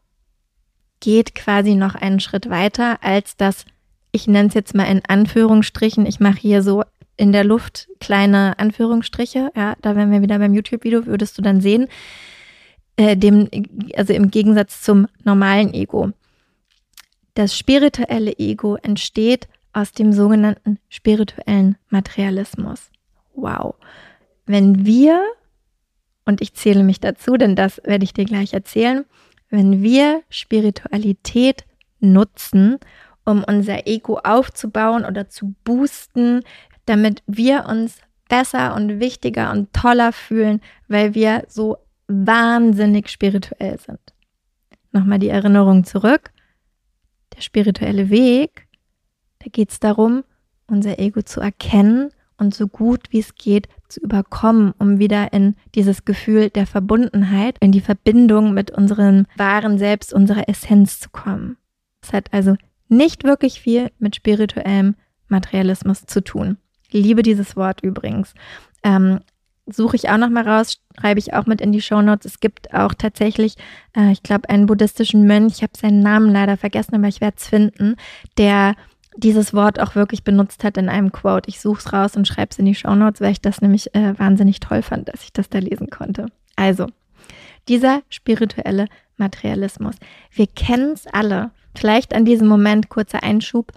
geht 1.00 1.34
quasi 1.34 1.74
noch 1.74 1.94
einen 1.94 2.20
Schritt 2.20 2.50
weiter 2.50 3.02
als 3.02 3.36
das 3.38 3.64
ich 4.12 4.26
nenne 4.26 4.48
es 4.48 4.54
jetzt 4.54 4.74
mal 4.74 4.84
in 4.84 5.02
Anführungsstrichen, 5.06 6.06
ich 6.06 6.20
mache 6.20 6.38
hier 6.38 6.62
so 6.62 6.82
in 7.20 7.32
der 7.32 7.44
Luft 7.44 7.88
kleine 8.00 8.58
Anführungsstriche, 8.58 9.52
ja, 9.54 9.76
da 9.82 9.94
wären 9.94 10.10
wir 10.10 10.22
wieder 10.22 10.38
beim 10.38 10.54
YouTube-Video, 10.54 11.04
würdest 11.04 11.36
du 11.36 11.42
dann 11.42 11.60
sehen, 11.60 11.86
äh, 12.96 13.14
dem, 13.14 13.46
also 13.94 14.14
im 14.14 14.30
Gegensatz 14.30 14.80
zum 14.80 15.06
normalen 15.22 15.74
Ego. 15.74 16.12
Das 17.34 17.54
spirituelle 17.54 18.32
Ego 18.38 18.76
entsteht 18.76 19.48
aus 19.74 19.92
dem 19.92 20.14
sogenannten 20.14 20.78
spirituellen 20.88 21.76
Materialismus. 21.90 22.90
Wow. 23.34 23.74
Wenn 24.46 24.86
wir, 24.86 25.22
und 26.24 26.40
ich 26.40 26.54
zähle 26.54 26.82
mich 26.84 27.00
dazu, 27.00 27.36
denn 27.36 27.54
das 27.54 27.82
werde 27.84 28.04
ich 28.04 28.14
dir 28.14 28.24
gleich 28.24 28.54
erzählen, 28.54 29.04
wenn 29.50 29.82
wir 29.82 30.22
Spiritualität 30.30 31.66
nutzen, 32.00 32.78
um 33.26 33.44
unser 33.44 33.86
Ego 33.86 34.18
aufzubauen 34.24 35.04
oder 35.04 35.28
zu 35.28 35.54
boosten, 35.64 36.42
damit 36.86 37.22
wir 37.26 37.66
uns 37.66 38.00
besser 38.28 38.74
und 38.74 39.00
wichtiger 39.00 39.50
und 39.50 39.72
toller 39.72 40.12
fühlen, 40.12 40.60
weil 40.88 41.14
wir 41.14 41.44
so 41.48 41.78
wahnsinnig 42.08 43.08
spirituell 43.08 43.78
sind. 43.78 44.00
Nochmal 44.92 45.18
die 45.18 45.28
Erinnerung 45.28 45.84
zurück. 45.84 46.32
Der 47.36 47.42
spirituelle 47.42 48.10
Weg, 48.10 48.66
da 49.40 49.46
geht 49.50 49.70
es 49.70 49.80
darum, 49.80 50.24
unser 50.66 50.98
Ego 50.98 51.22
zu 51.22 51.40
erkennen 51.40 52.10
und 52.38 52.54
so 52.54 52.66
gut 52.66 53.08
wie 53.10 53.20
es 53.20 53.34
geht 53.34 53.68
zu 53.88 54.00
überkommen, 54.00 54.72
um 54.78 54.98
wieder 54.98 55.32
in 55.32 55.56
dieses 55.74 56.04
Gefühl 56.04 56.48
der 56.50 56.66
Verbundenheit, 56.66 57.56
in 57.60 57.72
die 57.72 57.80
Verbindung 57.80 58.54
mit 58.54 58.70
unserem 58.70 59.26
wahren 59.36 59.78
Selbst, 59.78 60.12
unserer 60.12 60.48
Essenz 60.48 61.00
zu 61.00 61.10
kommen. 61.10 61.56
Es 62.02 62.12
hat 62.12 62.32
also 62.32 62.56
nicht 62.88 63.24
wirklich 63.24 63.60
viel 63.60 63.90
mit 63.98 64.16
spirituellem 64.16 64.96
Materialismus 65.28 66.06
zu 66.06 66.22
tun. 66.22 66.56
Liebe 66.92 67.22
dieses 67.22 67.56
Wort 67.56 67.82
übrigens. 67.82 68.34
Ähm, 68.82 69.20
suche 69.66 69.96
ich 69.96 70.08
auch 70.08 70.16
noch 70.16 70.30
mal 70.30 70.48
raus, 70.48 70.80
schreibe 70.98 71.20
ich 71.20 71.34
auch 71.34 71.46
mit 71.46 71.60
in 71.60 71.72
die 71.72 71.82
Show 71.82 72.02
Notes. 72.02 72.26
Es 72.26 72.40
gibt 72.40 72.74
auch 72.74 72.94
tatsächlich, 72.94 73.56
äh, 73.96 74.12
ich 74.12 74.22
glaube, 74.22 74.48
einen 74.48 74.66
buddhistischen 74.66 75.26
Mönch, 75.26 75.56
ich 75.56 75.62
habe 75.62 75.72
seinen 75.76 76.00
Namen 76.00 76.30
leider 76.30 76.56
vergessen, 76.56 76.94
aber 76.94 77.08
ich 77.08 77.20
werde 77.20 77.36
es 77.38 77.48
finden, 77.48 77.96
der 78.38 78.74
dieses 79.16 79.52
Wort 79.52 79.80
auch 79.80 79.94
wirklich 79.94 80.24
benutzt 80.24 80.64
hat 80.64 80.76
in 80.76 80.88
einem 80.88 81.12
Quote. 81.12 81.48
Ich 81.48 81.60
suche 81.60 81.80
es 81.80 81.92
raus 81.92 82.16
und 82.16 82.26
schreibe 82.26 82.50
es 82.50 82.58
in 82.58 82.64
die 82.64 82.74
Show 82.74 82.94
Notes, 82.94 83.20
weil 83.20 83.32
ich 83.32 83.40
das 83.40 83.60
nämlich 83.60 83.94
äh, 83.94 84.18
wahnsinnig 84.18 84.60
toll 84.60 84.82
fand, 84.82 85.08
dass 85.08 85.22
ich 85.22 85.32
das 85.32 85.48
da 85.48 85.58
lesen 85.58 85.90
konnte. 85.90 86.26
Also, 86.56 86.86
dieser 87.68 88.02
spirituelle 88.08 88.86
Materialismus. 89.16 89.96
Wir 90.32 90.46
kennen 90.46 90.92
es 90.92 91.06
alle. 91.06 91.50
Vielleicht 91.76 92.14
an 92.14 92.24
diesem 92.24 92.48
Moment 92.48 92.88
kurzer 92.88 93.22
Einschub. 93.22 93.72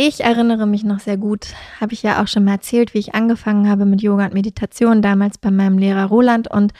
Ich 0.00 0.20
erinnere 0.20 0.68
mich 0.68 0.84
noch 0.84 1.00
sehr 1.00 1.16
gut, 1.16 1.48
habe 1.80 1.92
ich 1.92 2.04
ja 2.04 2.22
auch 2.22 2.28
schon 2.28 2.44
mal 2.44 2.52
erzählt, 2.52 2.94
wie 2.94 2.98
ich 2.98 3.16
angefangen 3.16 3.68
habe 3.68 3.84
mit 3.84 4.00
Yoga 4.00 4.26
und 4.26 4.32
Meditation, 4.32 5.02
damals 5.02 5.38
bei 5.38 5.50
meinem 5.50 5.76
Lehrer 5.76 6.04
Roland. 6.04 6.48
Und 6.48 6.72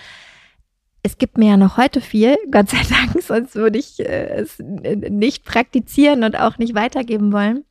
es 1.02 1.18
gibt 1.18 1.36
mir 1.36 1.48
ja 1.48 1.56
noch 1.56 1.76
heute 1.76 2.00
viel, 2.00 2.36
Gott 2.52 2.68
sei 2.68 2.80
Dank, 2.88 3.20
sonst 3.20 3.56
würde 3.56 3.80
ich 3.80 3.98
äh, 3.98 4.36
es 4.36 4.60
nicht 4.60 5.44
praktizieren 5.44 6.22
und 6.22 6.38
auch 6.38 6.58
nicht 6.58 6.76
weitergeben 6.76 7.32
wollen. 7.32 7.64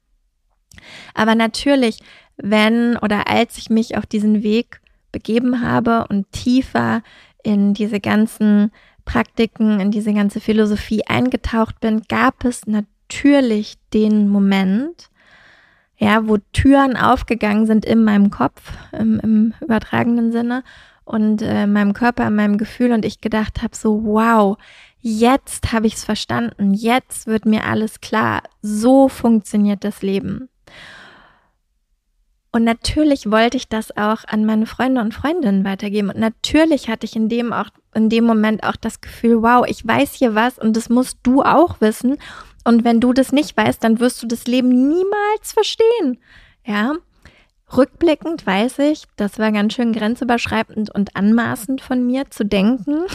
Aber 1.13 1.33
natürlich, 1.33 1.99
wenn 2.35 2.97
oder 2.97 3.29
als 3.29 3.57
ich 3.57 3.69
mich 3.69 3.95
auf 3.95 4.05
diesen 4.05 4.43
Weg 4.43 4.81
begeben 5.13 5.61
habe 5.61 6.07
und 6.09 6.29
tiefer 6.33 7.03
in 7.41 7.73
diese 7.73 8.01
ganzen 8.01 8.73
Praktiken, 9.05 9.79
in 9.79 9.91
diese 9.91 10.13
ganze 10.13 10.41
Philosophie 10.41 11.05
eingetaucht 11.07 11.79
bin, 11.79 12.01
gab 12.09 12.43
es 12.43 12.67
natürlich 12.67 13.75
den 13.93 14.27
Moment, 14.27 15.09
ja, 15.97 16.27
wo 16.27 16.37
Türen 16.53 16.95
aufgegangen 16.95 17.65
sind 17.65 17.85
in 17.85 18.03
meinem 18.03 18.29
Kopf, 18.29 18.61
im, 18.91 19.19
im 19.19 19.53
übertragenen 19.61 20.31
Sinne 20.31 20.63
und 21.05 21.41
äh, 21.41 21.65
meinem 21.65 21.93
Körper, 21.93 22.27
in 22.27 22.35
meinem 22.35 22.57
Gefühl 22.57 22.91
und 22.91 23.05
ich 23.05 23.21
gedacht 23.21 23.63
habe 23.63 23.75
so, 23.75 24.03
wow, 24.03 24.57
jetzt 24.99 25.71
habe 25.71 25.87
ich 25.87 25.95
es 25.95 26.03
verstanden, 26.03 26.73
jetzt 26.73 27.27
wird 27.27 27.45
mir 27.45 27.65
alles 27.65 28.01
klar, 28.01 28.43
so 28.61 29.07
funktioniert 29.07 29.83
das 29.83 30.01
Leben. 30.01 30.49
Und 32.51 32.63
natürlich 32.63 33.29
wollte 33.29 33.57
ich 33.57 33.67
das 33.67 33.95
auch 33.95 34.23
an 34.27 34.45
meine 34.45 34.65
Freunde 34.65 35.01
und 35.01 35.13
Freundinnen 35.13 35.63
weitergeben. 35.63 36.09
Und 36.09 36.19
natürlich 36.19 36.89
hatte 36.89 37.05
ich 37.05 37.15
in 37.15 37.29
dem 37.29 37.53
auch, 37.53 37.69
in 37.93 38.09
dem 38.09 38.23
Moment 38.23 38.63
auch 38.63 38.75
das 38.75 38.99
Gefühl, 39.01 39.41
wow, 39.43 39.65
ich 39.67 39.85
weiß 39.85 40.13
hier 40.13 40.33
was 40.33 40.57
und 40.57 40.75
das 40.75 40.89
musst 40.89 41.19
du 41.23 41.43
auch 41.43 41.81
wissen. 41.81 42.17
Und 42.67 42.83
wenn 42.83 42.99
du 42.99 43.13
das 43.13 43.31
nicht 43.31 43.55
weißt, 43.55 43.81
dann 43.81 44.01
wirst 44.01 44.21
du 44.21 44.27
das 44.27 44.45
Leben 44.45 44.67
niemals 44.89 45.53
verstehen. 45.53 46.19
Ja. 46.65 46.95
Rückblickend 47.77 48.45
weiß 48.45 48.79
ich, 48.79 49.05
das 49.15 49.39
war 49.39 49.53
ganz 49.53 49.73
schön 49.73 49.93
grenzüberschreitend 49.93 50.93
und 50.93 51.15
anmaßend 51.15 51.79
von 51.79 52.05
mir 52.05 52.29
zu 52.29 52.43
denken, 52.43 53.05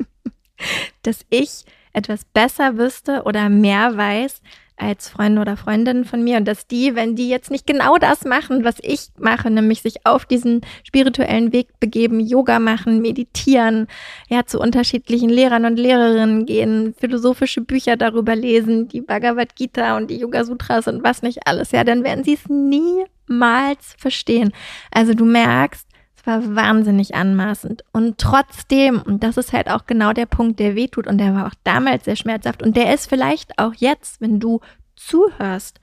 dass 1.02 1.26
ich 1.28 1.66
etwas 1.92 2.24
besser 2.24 2.78
wüsste 2.78 3.24
oder 3.24 3.50
mehr 3.50 3.98
weiß 3.98 4.40
als 4.76 5.08
Freunde 5.08 5.40
oder 5.40 5.56
Freundinnen 5.56 6.04
von 6.04 6.24
mir 6.24 6.36
und 6.36 6.46
dass 6.46 6.66
die, 6.66 6.96
wenn 6.96 7.14
die 7.14 7.28
jetzt 7.28 7.50
nicht 7.50 7.66
genau 7.66 7.96
das 7.96 8.24
machen, 8.24 8.64
was 8.64 8.76
ich 8.82 9.08
mache, 9.18 9.50
nämlich 9.50 9.82
sich 9.82 10.04
auf 10.04 10.26
diesen 10.26 10.62
spirituellen 10.82 11.52
Weg 11.52 11.78
begeben, 11.78 12.18
Yoga 12.18 12.58
machen, 12.58 13.00
meditieren, 13.00 13.86
ja, 14.28 14.44
zu 14.46 14.58
unterschiedlichen 14.58 15.28
Lehrern 15.28 15.64
und 15.64 15.78
Lehrerinnen 15.78 16.44
gehen, 16.44 16.94
philosophische 16.98 17.60
Bücher 17.60 17.96
darüber 17.96 18.34
lesen, 18.34 18.88
die 18.88 19.00
Bhagavad 19.00 19.54
Gita 19.54 19.96
und 19.96 20.10
die 20.10 20.18
Yoga 20.18 20.44
Sutras 20.44 20.88
und 20.88 21.04
was 21.04 21.22
nicht 21.22 21.46
alles, 21.46 21.70
ja, 21.70 21.84
dann 21.84 22.02
werden 22.02 22.24
sie 22.24 22.34
es 22.34 22.48
niemals 22.48 23.94
verstehen. 23.96 24.52
Also 24.90 25.14
du 25.14 25.24
merkst, 25.24 25.83
war 26.26 26.54
wahnsinnig 26.54 27.14
anmaßend. 27.14 27.84
Und 27.92 28.18
trotzdem, 28.18 29.02
und 29.02 29.22
das 29.22 29.36
ist 29.36 29.52
halt 29.52 29.70
auch 29.70 29.86
genau 29.86 30.12
der 30.12 30.26
Punkt, 30.26 30.60
der 30.60 30.74
wehtut, 30.74 31.06
und 31.06 31.18
der 31.18 31.34
war 31.34 31.46
auch 31.46 31.54
damals 31.64 32.04
sehr 32.04 32.16
schmerzhaft, 32.16 32.62
und 32.62 32.76
der 32.76 32.94
ist 32.94 33.08
vielleicht 33.08 33.58
auch 33.58 33.74
jetzt, 33.74 34.20
wenn 34.20 34.40
du 34.40 34.60
zuhörst, 34.96 35.80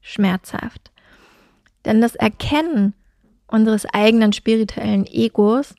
schmerzhaft. 0.00 0.90
Denn 1.84 2.00
das 2.00 2.14
Erkennen 2.14 2.94
unseres 3.46 3.86
eigenen 3.86 4.32
spirituellen 4.32 5.06
Egos 5.06 5.74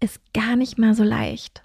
ist 0.00 0.20
gar 0.32 0.56
nicht 0.56 0.78
mal 0.78 0.94
so 0.94 1.04
leicht. 1.04 1.62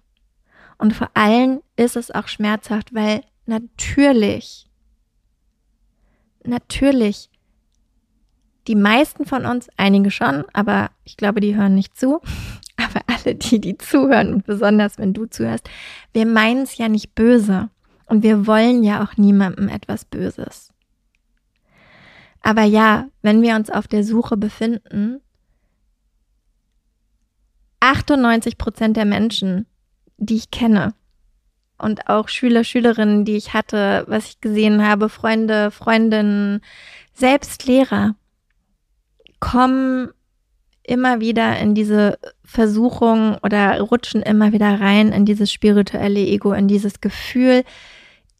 Und 0.77 0.93
vor 0.93 1.09
allem 1.13 1.61
ist 1.75 1.97
es 1.97 2.11
auch 2.11 2.27
schmerzhaft, 2.27 2.93
weil 2.93 3.21
natürlich, 3.45 4.67
natürlich 6.43 7.28
die 8.69 8.75
meisten 8.75 9.25
von 9.25 9.47
uns, 9.47 9.67
einige 9.77 10.11
schon, 10.11 10.45
aber 10.53 10.91
ich 11.03 11.17
glaube, 11.17 11.41
die 11.41 11.55
hören 11.55 11.73
nicht 11.73 11.97
zu. 11.97 12.21
Aber 12.77 13.01
alle 13.07 13.35
die, 13.35 13.59
die 13.59 13.77
zuhören 13.77 14.33
und 14.33 14.45
besonders 14.45 14.97
wenn 14.97 15.13
du 15.13 15.25
zuhörst, 15.25 15.69
wir 16.13 16.25
meinen 16.25 16.61
es 16.61 16.77
ja 16.77 16.87
nicht 16.87 17.13
böse 17.13 17.69
und 18.05 18.23
wir 18.23 18.47
wollen 18.47 18.85
ja 18.85 19.03
auch 19.03 19.17
niemandem 19.17 19.67
etwas 19.67 20.05
Böses. 20.05 20.71
Aber 22.41 22.63
ja, 22.63 23.09
wenn 23.21 23.41
wir 23.41 23.57
uns 23.57 23.69
auf 23.69 23.89
der 23.89 24.05
Suche 24.05 24.37
befinden, 24.37 25.19
98 27.81 28.57
Prozent 28.57 28.95
der 28.95 29.03
Menschen, 29.03 29.65
die 30.15 30.37
ich 30.37 30.49
kenne 30.49 30.93
und 31.77 32.07
auch 32.07 32.29
Schüler, 32.29 32.63
Schülerinnen, 32.63 33.25
die 33.25 33.35
ich 33.35 33.53
hatte, 33.53 34.05
was 34.07 34.29
ich 34.29 34.39
gesehen 34.39 34.87
habe, 34.87 35.09
Freunde, 35.09 35.69
Freundinnen, 35.69 36.61
selbst 37.13 37.65
Lehrer, 37.65 38.15
kommen 39.39 40.09
immer 40.83 41.19
wieder 41.19 41.57
in 41.59 41.75
diese 41.75 42.17
Versuchung 42.43 43.37
oder 43.43 43.79
rutschen 43.79 44.23
immer 44.23 44.53
wieder 44.53 44.79
rein 44.79 45.11
in 45.11 45.25
dieses 45.25 45.51
spirituelle 45.51 46.19
Ego, 46.19 46.53
in 46.53 46.67
dieses 46.67 46.99
Gefühl, 46.99 47.63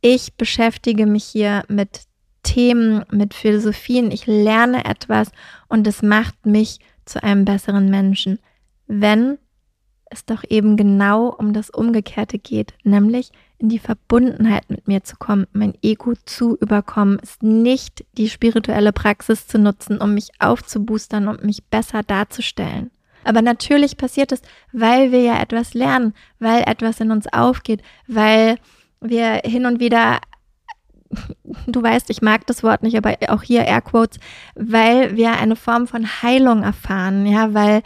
ich 0.01 0.33
beschäftige 0.35 1.05
mich 1.05 1.25
hier 1.25 1.63
mit 1.67 2.01
Themen, 2.41 3.03
mit 3.11 3.33
Philosophien, 3.33 4.11
ich 4.11 4.25
lerne 4.25 4.85
etwas 4.85 5.31
und 5.67 5.85
es 5.85 6.01
macht 6.01 6.45
mich 6.45 6.79
zu 7.05 7.21
einem 7.21 7.45
besseren 7.45 7.89
Menschen, 7.89 8.39
wenn 8.87 9.37
es 10.09 10.25
doch 10.25 10.43
eben 10.49 10.77
genau 10.77 11.27
um 11.27 11.53
das 11.53 11.69
Umgekehrte 11.69 12.39
geht, 12.39 12.73
nämlich 12.83 13.31
in 13.59 13.69
die 13.69 13.79
Verbundenheit 13.79 14.69
mit 14.69 14.87
mir 14.87 15.03
zu 15.03 15.17
kommen, 15.17 15.45
mein 15.51 15.73
Ego 15.81 16.13
zu 16.25 16.57
überkommen, 16.57 17.19
ist 17.19 17.43
nicht 17.43 18.05
die 18.17 18.29
spirituelle 18.29 18.93
Praxis 18.93 19.47
zu 19.47 19.59
nutzen, 19.59 19.99
um 19.99 20.13
mich 20.13 20.29
aufzuboostern 20.39 21.27
und 21.27 21.43
mich 21.43 21.65
besser 21.65 22.01
darzustellen. 22.01 22.89
Aber 23.25 23.41
natürlich 23.41 23.97
passiert 23.97 24.31
es, 24.31 24.41
weil 24.71 25.11
wir 25.11 25.21
ja 25.21 25.41
etwas 25.41 25.73
lernen, 25.73 26.13
weil 26.39 26.63
etwas 26.65 26.99
in 27.01 27.11
uns 27.11 27.27
aufgeht, 27.27 27.81
weil 28.07 28.57
wir 29.01 29.41
hin 29.43 29.65
und 29.65 29.81
wieder, 29.81 30.19
du 31.67 31.83
weißt, 31.83 32.09
ich 32.09 32.21
mag 32.21 32.47
das 32.47 32.63
Wort 32.63 32.81
nicht, 32.81 32.97
aber 32.97 33.17
auch 33.27 33.43
hier 33.43 33.65
Airquotes, 33.65 34.19
weil 34.55 35.17
wir 35.17 35.33
eine 35.33 35.57
Form 35.57 35.85
von 35.85 36.07
Heilung 36.21 36.63
erfahren, 36.63 37.25
ja, 37.25 37.53
weil 37.53 37.81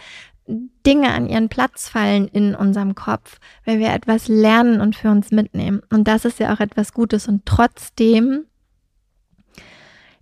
Dinge 0.48 1.14
an 1.14 1.28
ihren 1.28 1.50
Platz 1.50 1.88
fallen 1.88 2.28
in 2.28 2.56
unserem 2.56 2.96
Kopf, 2.96 3.40
weil 3.66 3.80
wir 3.80 3.94
etwas 3.94 4.28
lernen 4.28 4.82
und 4.82 4.96
für 4.96 5.10
uns 5.10 5.32
mitnehmen. 5.32 5.82
Und 5.90 6.08
das 6.08 6.26
ist 6.26 6.40
ja 6.40 6.54
auch 6.54 6.60
etwas 6.60 6.94
Gutes. 6.94 7.28
Und 7.28 7.46
trotzdem 7.46 8.46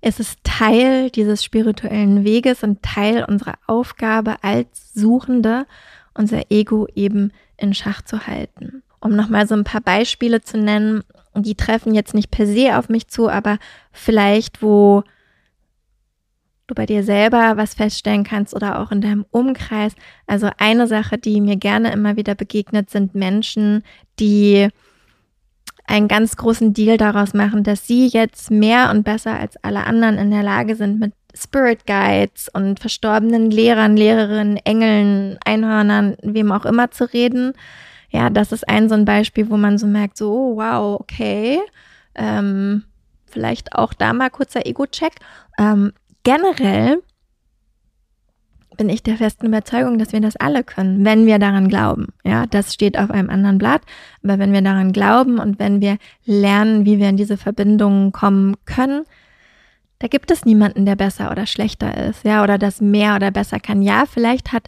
ist 0.02 0.20
es 0.20 0.36
Teil 0.44 1.10
dieses 1.10 1.44
spirituellen 1.44 2.24
Weges 2.24 2.64
und 2.64 2.82
Teil 2.82 3.24
unserer 3.28 3.56
Aufgabe 3.68 4.44
als 4.44 4.94
Suchende, 4.94 5.66
unser 6.14 6.52
Ego 6.52 6.88
eben 6.96 7.32
in 7.58 7.74
Schach 7.74 8.02
zu 8.02 8.28
halten. 8.28 8.84
Um 9.00 9.16
nochmal 9.16 9.48
so 9.48 9.56
ein 9.56 9.64
paar 9.64 9.82
Beispiele 9.82 10.42
zu 10.42 10.58
nennen, 10.58 11.04
die 11.36 11.56
treffen 11.56 11.94
jetzt 11.94 12.14
nicht 12.14 12.30
per 12.30 12.46
se 12.46 12.78
auf 12.78 12.90
mich 12.90 13.08
zu, 13.08 13.30
aber 13.30 13.58
vielleicht, 13.92 14.62
wo 14.62 15.04
du 16.72 16.76
bei 16.76 16.86
dir 16.86 17.04
selber 17.04 17.58
was 17.58 17.74
feststellen 17.74 18.24
kannst 18.24 18.56
oder 18.56 18.80
auch 18.80 18.92
in 18.92 19.02
deinem 19.02 19.26
Umkreis. 19.30 19.94
Also 20.26 20.50
eine 20.58 20.88
Sache, 20.88 21.18
die 21.18 21.42
mir 21.42 21.58
gerne 21.58 21.92
immer 21.92 22.16
wieder 22.16 22.34
begegnet, 22.34 22.90
sind 22.90 23.14
Menschen, 23.14 23.84
die 24.20 24.70
einen 25.86 26.08
ganz 26.08 26.38
großen 26.38 26.74
Deal 26.74 26.98
daraus 26.98 27.34
machen, 27.34 27.64
dass 27.64 27.86
sie 27.86 28.08
jetzt 28.08 28.50
mehr 28.50 28.90
und 28.92 29.04
besser 29.04 29.38
als 29.38 29.58
alle 29.64 29.84
anderen 29.86 30.18
in 30.18 30.32
der 30.32 30.44
Lage 30.44 30.76
sind, 30.76 31.00
mit 31.00 31.14
Spirit 31.36 31.86
Guides 31.86 32.50
und 32.54 32.80
verstorbenen 32.80 33.52
Lehrern, 33.52 33.98
Lehrerinnen, 33.98 34.58
Engeln, 34.58 35.38
Einhörnern, 35.46 36.16
wem 36.22 36.52
auch 36.52 36.66
immer 36.66 36.92
zu 36.92 37.12
reden. 37.12 37.54
Ja, 38.10 38.30
das 38.30 38.52
ist 38.52 38.68
ein 38.68 38.90
so 38.90 38.96
ein 38.96 39.06
Beispiel, 39.06 39.50
wo 39.50 39.58
man 39.58 39.78
so 39.78 39.88
merkt, 39.88 40.18
so, 40.18 40.34
oh, 40.34 40.56
wow, 40.58 41.00
okay. 41.00 41.60
Ähm, 42.16 42.84
vielleicht 43.26 43.74
auch 43.74 43.94
da 43.94 44.14
mal 44.14 44.30
kurzer 44.30 44.66
Ego-Check. 44.66 45.14
Ähm, 45.58 45.94
generell 46.24 47.02
bin 48.78 48.90
ich 48.90 49.04
der 49.04 49.18
festen 49.18 49.46
Überzeugung, 49.46 50.00
dass 50.00 50.14
wir 50.14 50.22
das 50.22 50.38
alle 50.38 50.64
können, 50.64 51.06
wenn 51.06 51.26
wir 51.26 51.40
daran 51.40 51.68
glauben. 51.68 52.08
Ja, 52.24 52.46
das 52.48 52.74
steht 52.74 52.98
auf 52.98 53.12
einem 53.12 53.30
anderen 53.30 53.58
Blatt. 53.58 53.82
Aber 54.24 54.40
wenn 54.40 54.54
wir 54.54 54.62
daran 54.62 54.92
glauben 54.92 55.40
und 55.40 55.60
wenn 55.60 55.82
wir 55.82 55.98
lernen, 56.26 56.86
wie 56.86 56.98
wir 56.98 57.10
in 57.10 57.18
diese 57.18 57.38
Verbindungen 57.38 58.12
kommen 58.12 58.56
können, 58.66 59.04
da 60.00 60.08
gibt 60.08 60.32
es 60.32 60.46
niemanden, 60.46 60.88
der 60.88 60.96
besser 60.96 61.30
oder 61.32 61.46
schlechter 61.46 61.96
ist, 61.96 62.26
ja, 62.26 62.42
oder 62.44 62.58
das 62.58 62.82
mehr 62.82 63.16
oder 63.16 63.30
besser 63.30 63.60
kann. 63.60 63.84
Ja, 63.84 64.06
vielleicht 64.08 64.52
hat 64.52 64.68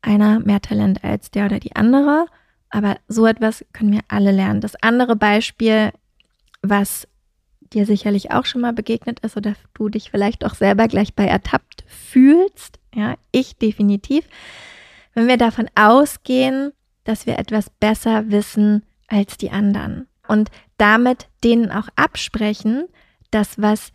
einer 0.00 0.40
mehr 0.40 0.62
Talent 0.62 1.04
als 1.04 1.30
der 1.30 1.46
oder 1.46 1.60
die 1.60 1.76
andere, 1.76 2.26
aber 2.70 2.96
so 3.08 3.26
etwas 3.26 3.62
können 3.74 3.92
wir 3.92 4.00
alle 4.08 4.32
lernen. 4.32 4.62
Das 4.62 4.74
andere 4.80 5.16
Beispiel, 5.16 5.92
was 6.62 7.06
dir 7.74 7.86
sicherlich 7.86 8.30
auch 8.30 8.44
schon 8.44 8.60
mal 8.60 8.72
begegnet 8.72 9.20
ist 9.20 9.36
oder 9.36 9.54
du 9.74 9.88
dich 9.88 10.10
vielleicht 10.10 10.44
auch 10.44 10.54
selber 10.54 10.88
gleich 10.88 11.14
bei 11.14 11.24
ertappt 11.24 11.84
fühlst. 11.86 12.78
Ja, 12.94 13.16
ich 13.30 13.56
definitiv. 13.56 14.24
Wenn 15.14 15.28
wir 15.28 15.36
davon 15.36 15.68
ausgehen, 15.74 16.72
dass 17.04 17.26
wir 17.26 17.38
etwas 17.38 17.70
besser 17.70 18.30
wissen 18.30 18.84
als 19.08 19.36
die 19.36 19.50
anderen 19.50 20.06
und 20.28 20.50
damit 20.78 21.28
denen 21.44 21.70
auch 21.70 21.88
absprechen, 21.96 22.84
dass 23.30 23.60
was 23.60 23.92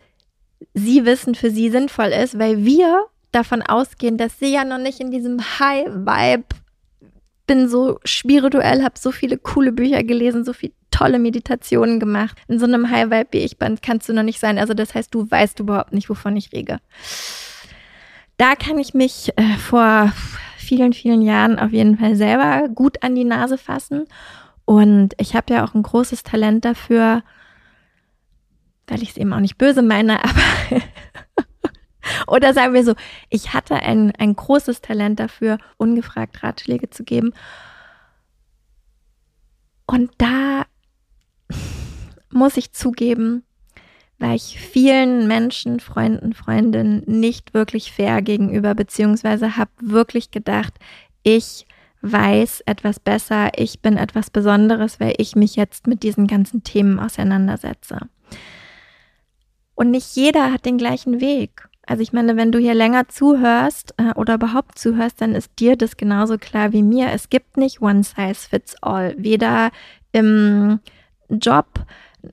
sie 0.74 1.04
wissen 1.04 1.34
für 1.34 1.50
sie 1.50 1.70
sinnvoll 1.70 2.08
ist, 2.08 2.38
weil 2.38 2.64
wir 2.64 3.06
davon 3.32 3.62
ausgehen, 3.62 4.16
dass 4.16 4.38
sie 4.38 4.52
ja 4.52 4.64
noch 4.64 4.78
nicht 4.78 5.00
in 5.00 5.10
diesem 5.10 5.40
High-Vibe 5.40 6.44
bin 7.46 7.68
so 7.68 7.98
spirituell, 8.04 8.82
habe 8.82 8.98
so 8.98 9.10
viele 9.10 9.38
coole 9.38 9.72
Bücher 9.72 10.02
gelesen, 10.04 10.44
so 10.44 10.52
viele 10.52 10.72
tolle 10.98 11.18
Meditationen 11.20 12.00
gemacht. 12.00 12.36
In 12.48 12.58
so 12.58 12.66
einem 12.66 12.90
High 12.90 13.10
Vibe 13.10 13.54
bin, 13.58 13.78
kannst 13.80 14.08
du 14.08 14.12
noch 14.12 14.24
nicht 14.24 14.40
sein. 14.40 14.58
Also 14.58 14.74
das 14.74 14.94
heißt, 14.94 15.14
du 15.14 15.30
weißt 15.30 15.60
überhaupt 15.60 15.92
nicht, 15.92 16.10
wovon 16.10 16.36
ich 16.36 16.52
rede. 16.52 16.80
Da 18.36 18.56
kann 18.56 18.78
ich 18.78 18.94
mich 18.94 19.32
äh, 19.36 19.56
vor 19.58 20.12
vielen, 20.56 20.92
vielen 20.92 21.22
Jahren 21.22 21.58
auf 21.58 21.72
jeden 21.72 21.98
Fall 21.98 22.16
selber 22.16 22.68
gut 22.68 23.02
an 23.02 23.14
die 23.14 23.24
Nase 23.24 23.58
fassen. 23.58 24.06
Und 24.64 25.14
ich 25.18 25.34
habe 25.36 25.54
ja 25.54 25.64
auch 25.64 25.74
ein 25.74 25.82
großes 25.82 26.24
Talent 26.24 26.64
dafür, 26.64 27.22
weil 28.88 29.02
ich 29.02 29.10
es 29.10 29.16
eben 29.16 29.32
auch 29.32 29.40
nicht 29.40 29.56
böse 29.56 29.82
meine, 29.82 30.22
aber 30.24 30.82
oder 32.26 32.54
sagen 32.54 32.74
wir 32.74 32.84
so, 32.84 32.94
ich 33.28 33.54
hatte 33.54 33.76
ein, 33.76 34.12
ein 34.18 34.34
großes 34.34 34.80
Talent 34.80 35.20
dafür, 35.20 35.58
ungefragt 35.76 36.42
Ratschläge 36.42 36.90
zu 36.90 37.04
geben. 37.04 37.32
Und 39.86 40.10
da 40.18 40.64
muss 42.30 42.56
ich 42.56 42.72
zugeben, 42.72 43.42
war 44.18 44.34
ich 44.34 44.58
vielen 44.58 45.28
Menschen, 45.28 45.80
Freunden, 45.80 46.32
Freundinnen 46.32 47.02
nicht 47.06 47.54
wirklich 47.54 47.92
fair 47.92 48.20
gegenüber, 48.22 48.74
beziehungsweise 48.74 49.56
habe 49.56 49.70
wirklich 49.80 50.30
gedacht, 50.30 50.74
ich 51.22 51.66
weiß 52.02 52.62
etwas 52.66 53.00
besser, 53.00 53.50
ich 53.56 53.80
bin 53.80 53.96
etwas 53.96 54.30
Besonderes, 54.30 55.00
weil 55.00 55.14
ich 55.18 55.36
mich 55.36 55.56
jetzt 55.56 55.86
mit 55.86 56.02
diesen 56.02 56.26
ganzen 56.26 56.62
Themen 56.62 56.98
auseinandersetze. 56.98 57.98
Und 59.74 59.90
nicht 59.90 60.16
jeder 60.16 60.52
hat 60.52 60.64
den 60.64 60.78
gleichen 60.78 61.20
Weg. 61.20 61.68
Also 61.86 62.02
ich 62.02 62.12
meine, 62.12 62.36
wenn 62.36 62.52
du 62.52 62.58
hier 62.58 62.74
länger 62.74 63.08
zuhörst 63.08 63.94
äh, 63.96 64.12
oder 64.14 64.34
überhaupt 64.34 64.78
zuhörst, 64.78 65.20
dann 65.20 65.34
ist 65.34 65.52
dir 65.58 65.76
das 65.76 65.96
genauso 65.96 66.36
klar 66.36 66.72
wie 66.72 66.82
mir. 66.82 67.10
Es 67.12 67.30
gibt 67.30 67.56
nicht 67.56 67.80
One 67.80 68.02
Size 68.02 68.34
Fits 68.34 68.74
All. 68.82 69.14
Weder 69.16 69.70
im 70.12 70.80
Job 71.30 71.66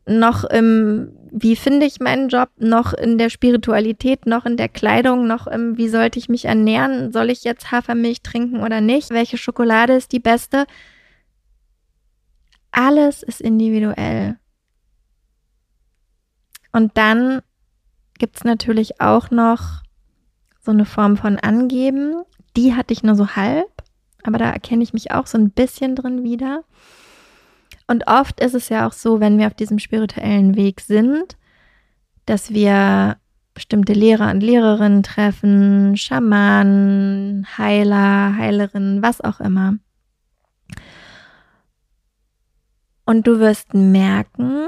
noch 0.06 0.44
im, 0.44 1.12
wie 1.32 1.56
finde 1.56 1.86
ich 1.86 2.00
meinen 2.00 2.30
Job, 2.30 2.50
noch 2.58 2.94
in 2.94 3.18
der 3.18 3.30
Spiritualität, 3.30 4.26
noch 4.26 4.46
in 4.46 4.58
der 4.58 4.70
Kleidung, 4.70 5.28
noch 5.28 5.48
im, 5.48 5.78
wie 5.78 5.90
sollte 5.90 6.20
ich 6.20 6.30
mich 6.30 6.46
ernähren? 6.46 7.12
Soll 7.12 7.30
ich 7.30 7.44
jetzt 7.44 7.72
Hafermilch 7.72 8.22
trinken 8.22 8.62
oder 8.62 8.82
nicht? 8.82 9.10
Welche 9.10 9.38
Schokolade 9.38 9.94
ist 9.94 10.12
die 10.12 10.20
beste? 10.20 10.66
Alles 12.72 13.24
ist 13.24 13.42
individuell. 13.42 14.38
Und 16.72 16.98
dann 16.98 17.42
gibt 18.18 18.38
es 18.38 18.44
natürlich 18.44 19.00
auch 19.00 19.32
noch 19.32 19.82
so 20.60 20.72
eine 20.72 20.86
Form 20.86 21.16
von 21.16 21.38
Angeben. 21.40 22.24
Die 22.58 22.76
hatte 22.76 22.94
ich 22.94 23.04
nur 23.04 23.16
so 23.16 23.36
halb, 23.36 23.72
aber 24.24 24.38
da 24.38 24.50
erkenne 24.50 24.84
ich 24.84 24.94
mich 24.94 25.12
auch 25.12 25.28
so 25.28 25.38
ein 25.38 25.52
bisschen 25.52 25.96
drin 25.96 26.24
wieder. 26.24 26.64
Und 27.88 28.08
oft 28.08 28.40
ist 28.40 28.56
es 28.56 28.70
ja 28.70 28.88
auch 28.88 28.94
so, 28.94 29.20
wenn 29.20 29.38
wir 29.38 29.48
auf 29.48 29.54
diesem 29.54 29.80
spirituellen 29.80 30.56
Weg 30.56 30.82
sind, 30.82 31.38
dass 32.26 32.52
wir 32.52 33.18
bestimmte 33.54 33.94
Lehrer 33.94 34.32
und 34.32 34.42
Lehrerinnen 34.42 35.04
treffen, 35.04 35.96
Schamanen, 35.96 37.48
Heiler, 37.58 38.36
Heilerinnen, 38.38 39.02
was 39.02 39.22
auch 39.22 39.40
immer. 39.40 39.76
Und 43.06 43.28
du 43.28 43.40
wirst 43.40 43.74
merken, 43.74 44.68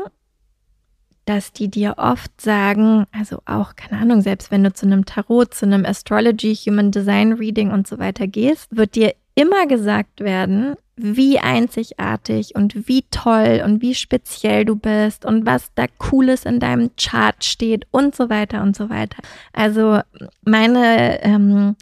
dass 1.25 1.51
die 1.51 1.69
dir 1.69 1.95
oft 1.97 2.39
sagen, 2.39 3.05
also 3.11 3.41
auch, 3.45 3.75
keine 3.75 4.01
Ahnung, 4.01 4.21
selbst 4.21 4.49
wenn 4.51 4.63
du 4.63 4.71
zu 4.71 4.85
einem 4.85 5.05
Tarot, 5.05 5.53
zu 5.53 5.65
einem 5.65 5.85
Astrology, 5.85 6.55
Human 6.55 6.91
Design 6.91 7.33
Reading 7.33 7.71
und 7.71 7.87
so 7.87 7.99
weiter 7.99 8.27
gehst, 8.27 8.77
wird 8.77 8.95
dir 8.95 9.13
immer 9.35 9.67
gesagt 9.67 10.21
werden, 10.21 10.75
wie 10.97 11.39
einzigartig 11.39 12.55
und 12.55 12.87
wie 12.87 13.03
toll 13.11 13.61
und 13.63 13.81
wie 13.81 13.93
speziell 13.93 14.65
du 14.65 14.75
bist 14.75 15.25
und 15.25 15.45
was 15.45 15.71
da 15.75 15.85
Cooles 15.99 16.43
in 16.43 16.59
deinem 16.59 16.89
Chart 16.97 17.43
steht 17.43 17.85
und 17.91 18.15
so 18.15 18.29
weiter 18.29 18.63
und 18.63 18.75
so 18.75 18.89
weiter. 18.89 19.21
Also 19.53 19.99
meine 20.43 21.21
ähm, 21.21 21.75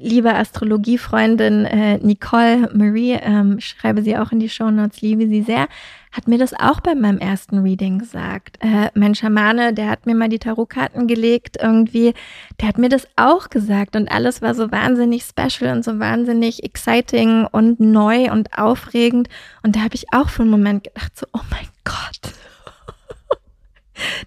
liebe 0.00 0.34
Astrologiefreundin 0.34 1.66
äh, 1.66 1.98
Nicole 1.98 2.70
Marie, 2.72 3.18
ähm, 3.20 3.60
schreibe 3.60 4.02
sie 4.02 4.16
auch 4.16 4.32
in 4.32 4.40
die 4.40 4.48
Show 4.48 4.70
Notes, 4.70 5.00
liebe 5.02 5.28
sie 5.28 5.42
sehr, 5.42 5.68
hat 6.10 6.26
mir 6.26 6.38
das 6.38 6.54
auch 6.54 6.80
bei 6.80 6.94
meinem 6.94 7.18
ersten 7.18 7.58
Reading 7.58 7.98
gesagt. 7.98 8.56
Äh, 8.60 8.90
mein 8.94 9.14
Schamane, 9.14 9.72
der 9.74 9.88
hat 9.88 10.06
mir 10.06 10.14
mal 10.14 10.28
die 10.28 10.38
Tarotkarten 10.38 11.06
gelegt 11.06 11.58
irgendwie, 11.60 12.14
der 12.60 12.68
hat 12.68 12.78
mir 12.78 12.88
das 12.88 13.06
auch 13.16 13.50
gesagt 13.50 13.94
und 13.94 14.10
alles 14.10 14.42
war 14.42 14.54
so 14.54 14.72
wahnsinnig 14.72 15.22
special 15.22 15.76
und 15.76 15.84
so 15.84 15.98
wahnsinnig 15.98 16.64
exciting 16.64 17.46
und 17.46 17.78
neu 17.78 18.32
und 18.32 18.58
aufregend 18.58 19.28
und 19.62 19.76
da 19.76 19.80
habe 19.80 19.94
ich 19.94 20.06
auch 20.12 20.30
für 20.30 20.42
einen 20.42 20.50
Moment 20.50 20.84
gedacht 20.84 21.16
so, 21.16 21.26
oh 21.32 21.42
mein 21.50 21.68
Gott. 21.84 22.34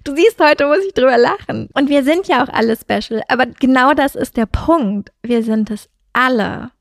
Du 0.04 0.16
siehst, 0.16 0.39
heute 0.39 0.68
muss 0.68 0.80
ich 0.86 0.94
drüber 0.94 1.18
lachen. 1.18 1.70
Und 1.74 1.89
wir 1.89 2.04
sind 2.04 2.28
ja 2.28 2.44
auch 2.44 2.50
alle 2.50 2.76
special. 2.76 3.22
Aber 3.30 3.46
genau 3.46 3.94
das 3.94 4.16
ist 4.16 4.36
der 4.36 4.46
Punkt. 4.46 5.12
Wir 5.22 5.44
sind 5.44 5.72
es 5.72 5.89
alle. 6.12 6.72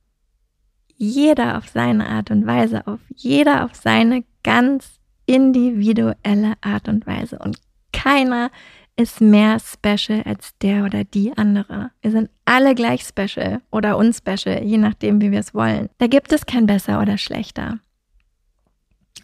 Jeder 0.96 1.58
auf 1.58 1.68
seine 1.68 2.08
Art 2.08 2.30
und 2.30 2.46
Weise, 2.46 2.86
auf 2.86 3.00
jeder 3.14 3.64
auf 3.64 3.74
seine 3.74 4.24
ganz 4.42 5.00
individuelle 5.26 6.54
Art 6.60 6.88
und 6.88 7.06
Weise. 7.06 7.38
Und 7.38 7.58
keiner 7.92 8.50
ist 8.96 9.20
mehr 9.20 9.58
special 9.58 10.22
als 10.24 10.56
der 10.60 10.84
oder 10.84 11.04
die 11.04 11.36
andere. 11.36 11.90
Wir 12.02 12.10
sind 12.10 12.30
alle 12.44 12.74
gleich 12.74 13.02
special 13.02 13.60
oder 13.70 13.96
unspecial, 13.96 14.62
je 14.62 14.78
nachdem, 14.78 15.20
wie 15.20 15.30
wir 15.30 15.40
es 15.40 15.54
wollen. 15.54 15.88
Da 15.98 16.06
gibt 16.08 16.32
es 16.32 16.46
kein 16.46 16.66
besser 16.66 17.00
oder 17.00 17.18
schlechter. 17.18 17.78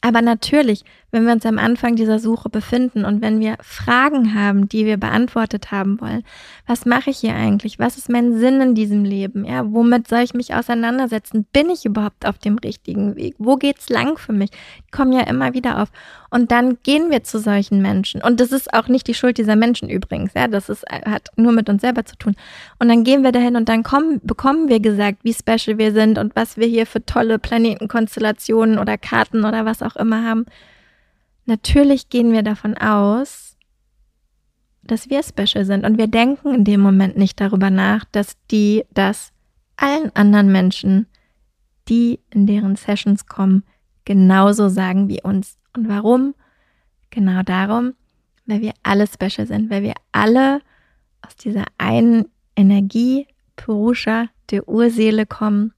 Aber 0.01 0.23
natürlich, 0.23 0.85
wenn 1.11 1.25
wir 1.25 1.33
uns 1.33 1.47
am 1.47 1.59
Anfang 1.59 1.97
dieser 1.97 2.19
Suche 2.19 2.51
befinden 2.51 3.05
und 3.05 3.23
wenn 3.23 3.41
wir 3.41 3.57
Fragen 3.63 4.35
haben, 4.35 4.69
die 4.69 4.85
wir 4.85 4.99
beantwortet 4.99 5.71
haben 5.71 6.01
wollen, 6.01 6.23
was 6.67 6.85
mache 6.85 7.11
ich 7.11 7.19
hier 7.19 7.35
eigentlich? 7.35 7.79
Was 7.79 7.97
ist 7.97 8.11
mein 8.11 8.39
Sinn 8.39 8.61
in 8.61 8.75
diesem 8.75 9.05
Leben? 9.05 9.45
Ja, 9.45 9.73
womit 9.73 10.07
soll 10.09 10.21
ich 10.21 10.35
mich 10.35 10.55
auseinandersetzen? 10.55 11.47
Bin 11.53 11.71
ich 11.71 11.87
überhaupt 11.87 12.27
auf 12.27 12.39
dem 12.39 12.59
richtigen 12.59 13.17
Weg? 13.17 13.35
Wo 13.39 13.57
geht's 13.57 13.89
lang 13.89 14.19
für 14.19 14.33
mich? 14.33 14.51
Die 14.51 14.91
kommen 14.91 15.13
ja 15.13 15.23
immer 15.23 15.55
wieder 15.55 15.83
auf. 15.83 15.89
Und 16.31 16.53
dann 16.53 16.77
gehen 16.83 17.11
wir 17.11 17.25
zu 17.25 17.39
solchen 17.39 17.81
Menschen. 17.81 18.23
Und 18.23 18.41
das 18.41 18.53
ist 18.53 18.75
auch 18.75 18.89
nicht 18.89 19.07
die 19.07 19.15
Schuld 19.15 19.39
dieser 19.39 19.57
Menschen 19.57 19.89
übrigens. 19.89 20.35
Ja, 20.35 20.47
das 20.47 20.69
ist, 20.69 20.85
hat 20.91 21.29
nur 21.37 21.53
mit 21.53 21.71
uns 21.71 21.81
selber 21.81 22.05
zu 22.05 22.17
tun. 22.17 22.37
Und 22.79 22.89
dann 22.89 23.03
gehen 23.03 23.25
wir 23.25 23.33
dahin 23.33 23.57
und 23.57 23.71
dann 23.71 23.83
kommen, 23.83 24.21
bekommen 24.23 24.69
wir 24.69 24.81
gesagt, 24.81 25.21
wie 25.23 25.33
special 25.33 25.79
wir 25.79 25.93
sind 25.93 26.19
und 26.19 26.37
was 26.37 26.59
wir 26.59 26.67
hier 26.67 26.85
für 26.85 27.05
tolle 27.05 27.39
Planetenkonstellationen 27.39 28.79
oder 28.79 28.99
Karten 28.99 29.47
oder 29.47 29.65
was 29.65 29.83
auch 29.83 29.88
immer 29.97 30.25
haben. 30.25 30.47
Natürlich 31.47 32.09
gehen 32.09 32.33
wir 32.33 32.43
davon 32.43 32.77
aus, 32.77 33.57
dass 34.83 35.11
wir 35.11 35.23
special 35.23 35.65
sind. 35.65 35.85
Und 35.85 35.99
wir 35.99 36.09
denken 36.09 36.55
in 36.55 36.65
dem 36.65 36.81
Moment 36.81 37.17
nicht 37.17 37.41
darüber 37.41 37.71
nach, 37.71 38.05
dass 38.07 38.37
die 38.51 38.85
das 38.93 39.33
allen 39.77 40.15
anderen 40.17 40.51
Menschen, 40.51 41.07
die 41.89 42.21
in 42.31 42.47
deren 42.47 42.77
Sessions 42.77 43.27
kommen, 43.27 43.65
genauso 44.05 44.69
sagen 44.69 45.09
wie 45.09 45.23
uns. 45.23 45.59
Und 45.77 45.89
warum? 45.89 46.35
Genau 47.11 47.43
darum, 47.43 47.95
weil 48.47 48.61
wir 48.61 48.73
alle 48.83 49.07
special 49.07 49.47
sind, 49.47 49.71
weil 49.71 49.83
wir 49.83 49.95
alle 50.13 50.61
aus 51.25 51.37
dieser 51.37 51.65
einen 51.79 52.27
Energie, 52.57 53.27
Purusha, 53.57 54.27
der 54.51 54.69
Urseele 54.69 55.27
kommen, 55.27 55.73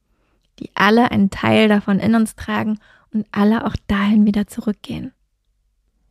die 0.59 0.71
alle 0.75 1.11
einen 1.11 1.31
Teil 1.31 1.69
davon 1.69 1.99
in 1.99 2.15
uns 2.15 2.35
tragen 2.35 2.79
und 3.13 3.27
alle 3.33 3.67
auch 3.67 3.77
dahin 3.87 4.27
wieder 4.27 4.47
zurückgehen. 4.47 5.13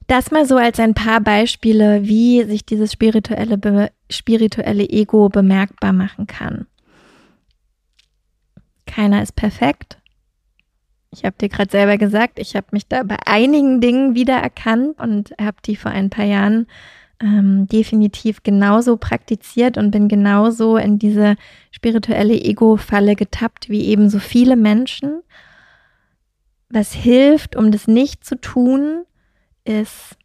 Das 0.07 0.31
mal 0.31 0.45
so 0.45 0.57
als 0.57 0.79
ein 0.79 0.95
paar 0.95 1.21
Beispiele, 1.21 2.03
wie 2.03 2.43
sich 2.43 2.65
dieses 2.65 2.91
spirituelle, 2.91 3.91
spirituelle 4.09 4.83
Ego 4.89 5.29
bemerkbar 5.29 5.93
machen 5.93 6.25
kann. 6.25 6.65
Keiner 8.87 9.21
ist 9.21 9.35
perfekt. 9.35 9.99
Ich 11.11 11.25
habe 11.25 11.35
dir 11.39 11.49
gerade 11.49 11.71
selber 11.71 11.97
gesagt, 11.97 12.39
ich 12.39 12.55
habe 12.55 12.67
mich 12.71 12.87
da 12.87 13.03
bei 13.03 13.17
einigen 13.25 13.81
Dingen 13.81 14.15
wiedererkannt 14.15 14.99
und 14.99 15.33
habe 15.39 15.57
die 15.65 15.75
vor 15.75 15.91
ein 15.91 16.09
paar 16.09 16.25
Jahren 16.25 16.67
ähm, 17.21 17.67
definitiv 17.67 18.43
genauso 18.43 18.97
praktiziert 18.97 19.77
und 19.77 19.91
bin 19.91 20.07
genauso 20.07 20.77
in 20.77 20.99
diese 20.99 21.35
spirituelle 21.71 22.33
Ego-Falle 22.33 23.15
getappt 23.15 23.69
wie 23.69 23.85
eben 23.85 24.09
so 24.09 24.19
viele 24.19 24.55
Menschen. 24.55 25.21
Was 26.69 26.93
hilft, 26.93 27.55
um 27.55 27.71
das 27.71 27.87
nicht 27.87 28.23
zu 28.23 28.39
tun, 28.39 29.05
ist 29.63 30.17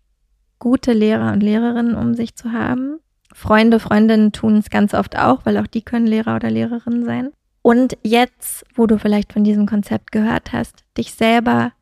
gute 0.58 0.92
Lehrer 0.92 1.32
und 1.32 1.42
Lehrerinnen 1.42 1.94
um 1.94 2.14
sich 2.14 2.34
zu 2.34 2.52
haben. 2.52 2.98
Freunde, 3.32 3.80
Freundinnen 3.80 4.32
tun 4.32 4.58
es 4.58 4.70
ganz 4.70 4.94
oft 4.94 5.18
auch, 5.18 5.44
weil 5.44 5.58
auch 5.58 5.66
die 5.66 5.82
können 5.82 6.06
Lehrer 6.06 6.36
oder 6.36 6.50
Lehrerinnen 6.50 7.04
sein. 7.04 7.32
Und 7.62 7.96
jetzt, 8.02 8.64
wo 8.74 8.86
du 8.86 8.98
vielleicht 8.98 9.32
von 9.32 9.42
diesem 9.42 9.66
Konzept 9.66 10.12
gehört 10.12 10.52
hast, 10.52 10.84
dich 10.96 11.14
selber 11.14 11.72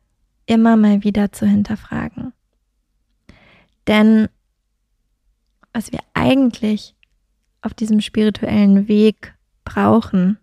immer 0.45 0.77
mal 0.77 1.03
wieder 1.03 1.31
zu 1.31 1.45
hinterfragen. 1.45 2.33
Denn 3.87 4.29
was 5.73 5.91
wir 5.91 5.99
eigentlich 6.13 6.95
auf 7.61 7.73
diesem 7.73 8.01
spirituellen 8.01 8.87
Weg 8.87 9.33
brauchen, 9.65 10.37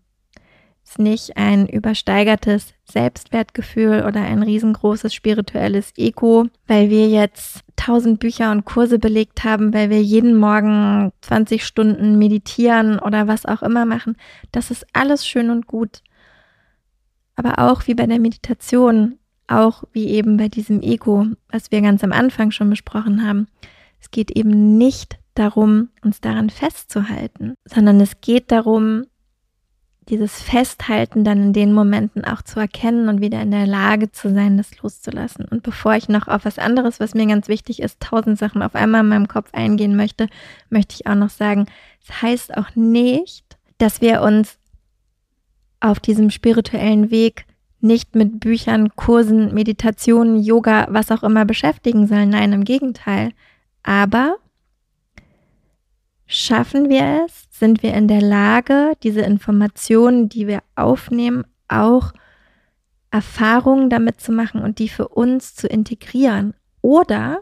ist 0.91 0.99
nicht 0.99 1.37
ein 1.37 1.69
übersteigertes 1.69 2.75
Selbstwertgefühl 2.85 4.05
oder 4.09 4.23
ein 4.23 4.43
riesengroßes 4.43 5.15
spirituelles 5.15 5.93
Ego, 5.97 6.49
weil 6.67 6.91
wir 6.91 7.09
jetzt 7.09 7.61
tausend 7.77 8.19
Bücher 8.19 8.51
und 8.51 8.65
Kurse 8.65 8.99
belegt 8.99 9.45
haben, 9.45 9.73
weil 9.73 9.89
wir 9.89 10.03
jeden 10.03 10.37
Morgen 10.37 11.13
20 11.21 11.65
Stunden 11.65 12.19
meditieren 12.19 12.99
oder 12.99 13.29
was 13.29 13.47
auch 13.47 13.63
immer 13.63 13.87
machen. 13.87 14.17
Das 14.51 14.73
ist 14.73 14.85
alles 14.93 15.25
schön 15.25 15.51
und 15.51 15.69
gut. 15.69 16.03
Aber 17.37 17.61
auch 17.61 17.87
wie 17.87 17.95
bei 17.95 18.07
der 18.07 18.19
Meditation, 18.19 19.17
auch 19.47 19.85
wie 19.93 20.09
eben 20.09 20.39
bei 20.39 20.49
diesem 20.49 20.83
Ego, 20.83 21.27
was 21.51 21.71
wir 21.71 21.83
ganz 21.83 22.03
am 22.03 22.13
Anfang 22.13 22.51
schon 22.51 22.69
besprochen 22.69 23.25
haben. 23.25 23.47
Es 24.01 24.11
geht 24.11 24.33
eben 24.33 24.77
nicht 24.77 25.21
darum, 25.35 25.91
uns 26.03 26.21
daran 26.21 26.51
festzuhalten, 26.51 27.55
sondern 27.65 28.01
es 28.01 28.21
geht 28.21 28.51
darum, 28.51 29.05
dieses 30.11 30.43
Festhalten 30.43 31.25
dann 31.25 31.43
in 31.43 31.53
den 31.53 31.73
Momenten 31.73 32.25
auch 32.25 32.43
zu 32.43 32.59
erkennen 32.59 33.09
und 33.09 33.21
wieder 33.21 33.41
in 33.41 33.53
der 33.53 33.67
Lage 33.67 34.11
zu 34.11 34.33
sein, 34.33 34.57
das 34.57 34.77
loszulassen. 34.83 35.45
Und 35.45 35.63
bevor 35.63 35.95
ich 35.95 36.09
noch 36.09 36.27
auf 36.29 36.45
was 36.45 36.59
anderes, 36.59 36.99
was 36.99 37.15
mir 37.15 37.27
ganz 37.27 37.49
wichtig 37.49 37.81
ist, 37.81 38.01
tausend 38.01 38.39
Sachen 38.39 38.63
auf 38.63 38.75
einmal 38.75 39.03
in 39.03 39.09
meinem 39.09 39.29
Kopf 39.29 39.49
eingehen 39.53 39.97
möchte, 39.97 40.29
möchte 40.69 40.95
ich 40.95 41.07
auch 41.07 41.15
noch 41.15 41.31
sagen, 41.31 41.67
es 42.01 42.09
das 42.09 42.23
heißt 42.23 42.57
auch 42.57 42.75
nicht, 42.75 43.45
dass 43.79 44.01
wir 44.01 44.23
uns 44.23 44.59
auf 45.79 46.01
diesem 46.01 46.31
spirituellen 46.31 47.11
Weg 47.11 47.47
nicht 47.81 48.15
mit 48.15 48.41
Büchern, 48.41 48.95
Kursen, 48.97 49.55
Meditationen, 49.55 50.43
Yoga, 50.43 50.87
was 50.91 51.11
auch 51.11 51.23
immer 51.23 51.45
beschäftigen 51.45 52.07
sollen. 52.07 52.29
Nein, 52.29 52.53
im 52.53 52.65
Gegenteil. 52.65 53.31
Aber 53.83 54.37
Schaffen 56.33 56.89
wir 56.89 57.27
es? 57.27 57.49
Sind 57.51 57.83
wir 57.83 57.93
in 57.93 58.07
der 58.07 58.23
Lage, 58.23 58.93
diese 59.03 59.21
Informationen, 59.23 60.29
die 60.29 60.47
wir 60.47 60.61
aufnehmen, 60.77 61.45
auch 61.67 62.13
Erfahrungen 63.11 63.91
damit 63.91 64.21
zu 64.21 64.31
machen 64.31 64.63
und 64.63 64.79
die 64.79 64.89
für 64.89 65.09
uns 65.09 65.57
zu 65.57 65.67
integrieren? 65.67 66.55
Oder, 66.83 67.41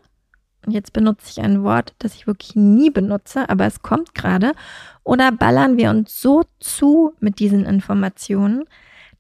jetzt 0.67 0.95
benutze 0.95 1.29
ich 1.29 1.45
ein 1.45 1.63
Wort, 1.65 1.95
das 1.99 2.15
ich 2.15 2.27
wirklich 2.27 2.57
nie 2.57 2.89
benutze, 2.89 3.51
aber 3.51 3.67
es 3.67 3.83
kommt 3.83 4.15
gerade, 4.15 4.53
oder 5.05 5.33
ballern 5.33 5.77
wir 5.77 5.91
uns 5.91 6.19
so 6.23 6.45
zu 6.59 7.13
mit 7.21 7.41
diesen 7.41 7.67
Informationen, 7.67 8.65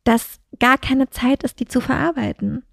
dass 0.03 0.41
gar 0.59 0.79
keine 0.79 1.11
Zeit 1.11 1.43
ist, 1.43 1.61
die 1.61 1.67
zu 1.67 1.83
verarbeiten? 1.83 2.65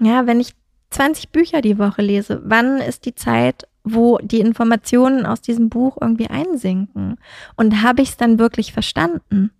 Ja, 0.00 0.26
wenn 0.26 0.40
ich 0.40 0.54
20 0.88 1.32
Bücher 1.32 1.60
die 1.60 1.78
Woche 1.78 2.00
lese, 2.00 2.40
wann 2.46 2.78
ist 2.78 3.04
die 3.04 3.14
Zeit, 3.14 3.68
wo 3.84 4.18
die 4.18 4.40
Informationen 4.40 5.26
aus 5.26 5.42
diesem 5.42 5.68
Buch 5.68 5.98
irgendwie 6.00 6.28
einsinken. 6.28 7.18
Und 7.54 7.82
habe 7.82 8.02
ich 8.02 8.10
es 8.10 8.16
dann 8.16 8.38
wirklich 8.38 8.72
verstanden? 8.72 9.50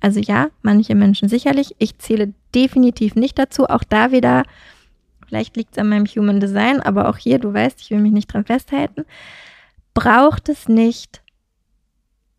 Also 0.00 0.20
ja, 0.20 0.48
manche 0.62 0.94
Menschen 0.94 1.28
sicherlich. 1.28 1.74
Ich 1.78 1.98
zähle 1.98 2.32
definitiv 2.54 3.16
nicht 3.16 3.38
dazu. 3.38 3.66
Auch 3.66 3.82
da 3.82 4.12
wieder, 4.12 4.44
vielleicht 5.26 5.56
liegt 5.56 5.72
es 5.72 5.78
an 5.78 5.88
meinem 5.88 6.06
Human 6.06 6.40
Design, 6.40 6.80
aber 6.80 7.08
auch 7.08 7.16
hier, 7.16 7.38
du 7.38 7.52
weißt, 7.52 7.80
ich 7.80 7.90
will 7.90 8.00
mich 8.00 8.12
nicht 8.12 8.32
dran 8.32 8.44
festhalten, 8.44 9.04
braucht 9.92 10.48
es 10.48 10.68
nicht 10.68 11.22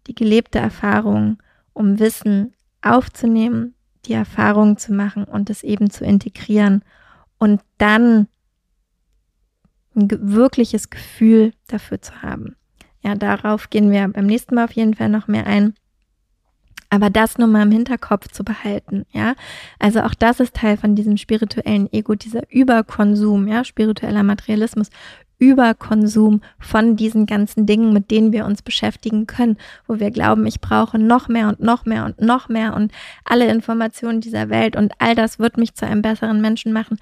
die 0.08 0.16
gelebte 0.16 0.60
Erfahrung, 0.60 1.38
um 1.74 2.00
Wissen 2.00 2.54
aufzunehmen, 2.82 3.74
die 4.06 4.14
Erfahrung 4.14 4.78
zu 4.78 4.94
machen 4.94 5.26
und 5.26 5.50
es 5.50 5.64
eben 5.64 5.90
zu 5.90 6.06
integrieren 6.06 6.84
und 7.40 7.62
dann 7.78 8.28
ein 9.96 10.10
wirkliches 10.12 10.90
Gefühl 10.90 11.54
dafür 11.68 12.02
zu 12.02 12.22
haben. 12.22 12.56
Ja, 13.04 13.16
darauf 13.16 13.70
gehen 13.70 13.92
wir 13.92 14.08
beim 14.08 14.26
nächsten 14.26 14.56
Mal 14.56 14.66
auf 14.66 14.72
jeden 14.72 14.96
Fall 14.96 15.10
noch 15.10 15.28
mehr 15.28 15.46
ein. 15.46 15.76
Aber 16.90 17.10
das 17.10 17.38
nur 17.38 17.48
mal 17.48 17.64
im 17.64 17.72
Hinterkopf 17.72 18.30
zu 18.30 18.44
behalten, 18.44 19.06
ja. 19.12 19.36
Also 19.80 20.02
auch 20.02 20.14
das 20.14 20.40
ist 20.40 20.56
Teil 20.56 20.78
von 20.78 20.96
diesem 20.96 21.18
spirituellen 21.18 21.92
Ego, 21.92 22.16
dieser 22.16 22.50
Überkonsum, 22.50 23.48
ja, 23.48 23.64
spiritueller 23.64 24.24
Materialismus, 24.24 24.90
Überkonsum 25.38 26.42
von 26.60 26.96
diesen 26.96 27.26
ganzen 27.26 27.66
Dingen, 27.66 27.92
mit 27.92 28.12
denen 28.12 28.32
wir 28.32 28.46
uns 28.46 28.62
beschäftigen 28.62 29.28
können, 29.28 29.58
wo 29.88 30.00
wir 30.00 30.12
glauben, 30.12 30.46
ich 30.46 30.62
brauche 30.62 30.98
noch 30.98 31.28
mehr 31.28 31.50
und 31.50 31.60
noch 31.60 31.86
mehr 31.86 32.06
und 32.06 32.22
noch 32.22 32.48
mehr 32.50 32.74
und 32.74 32.92
alle 33.26 33.52
Informationen 33.52 34.22
dieser 34.22 34.50
Welt 34.50 34.76
und 34.76 34.94
all 35.00 35.16
das 35.16 35.40
wird 35.40 35.58
mich 35.58 35.74
zu 35.76 35.86
einem 35.86 36.02
besseren 36.02 36.42
Menschen 36.42 36.72
machen, 36.72 36.98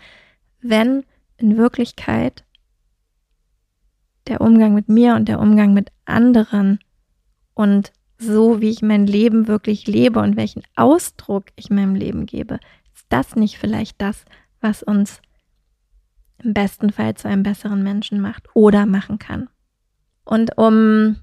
wenn 0.61 1.03
in 1.37 1.57
Wirklichkeit 1.57 2.43
der 4.27 4.41
Umgang 4.41 4.73
mit 4.73 4.89
mir 4.89 5.15
und 5.15 5.27
der 5.27 5.39
Umgang 5.39 5.73
mit 5.73 5.91
anderen 6.05 6.79
und 7.53 7.91
so, 8.17 8.61
wie 8.61 8.69
ich 8.69 8.81
mein 8.81 9.05
Leben 9.05 9.47
wirklich 9.47 9.87
lebe 9.87 10.19
und 10.19 10.37
welchen 10.37 10.63
Ausdruck 10.75 11.45
ich 11.55 11.69
meinem 11.69 11.95
Leben 11.95 12.25
gebe, 12.25 12.59
ist 12.95 13.05
das 13.09 13.35
nicht 13.35 13.57
vielleicht 13.57 14.01
das, 14.01 14.25
was 14.61 14.81
uns 14.81 15.21
im 16.41 16.53
besten 16.53 16.91
Fall 16.91 17.15
zu 17.15 17.27
einem 17.27 17.43
besseren 17.43 17.83
Menschen 17.83 18.19
macht 18.21 18.47
oder 18.53 18.85
machen 18.85 19.19
kann. 19.19 19.49
Und 20.25 20.57
um 20.57 21.17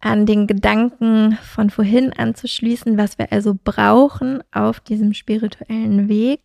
an 0.00 0.26
den 0.26 0.46
Gedanken 0.46 1.38
von 1.42 1.70
vorhin 1.70 2.12
anzuschließen, 2.12 2.96
was 2.96 3.18
wir 3.18 3.32
also 3.32 3.56
brauchen 3.62 4.42
auf 4.52 4.80
diesem 4.80 5.14
spirituellen 5.14 6.08
Weg 6.08 6.40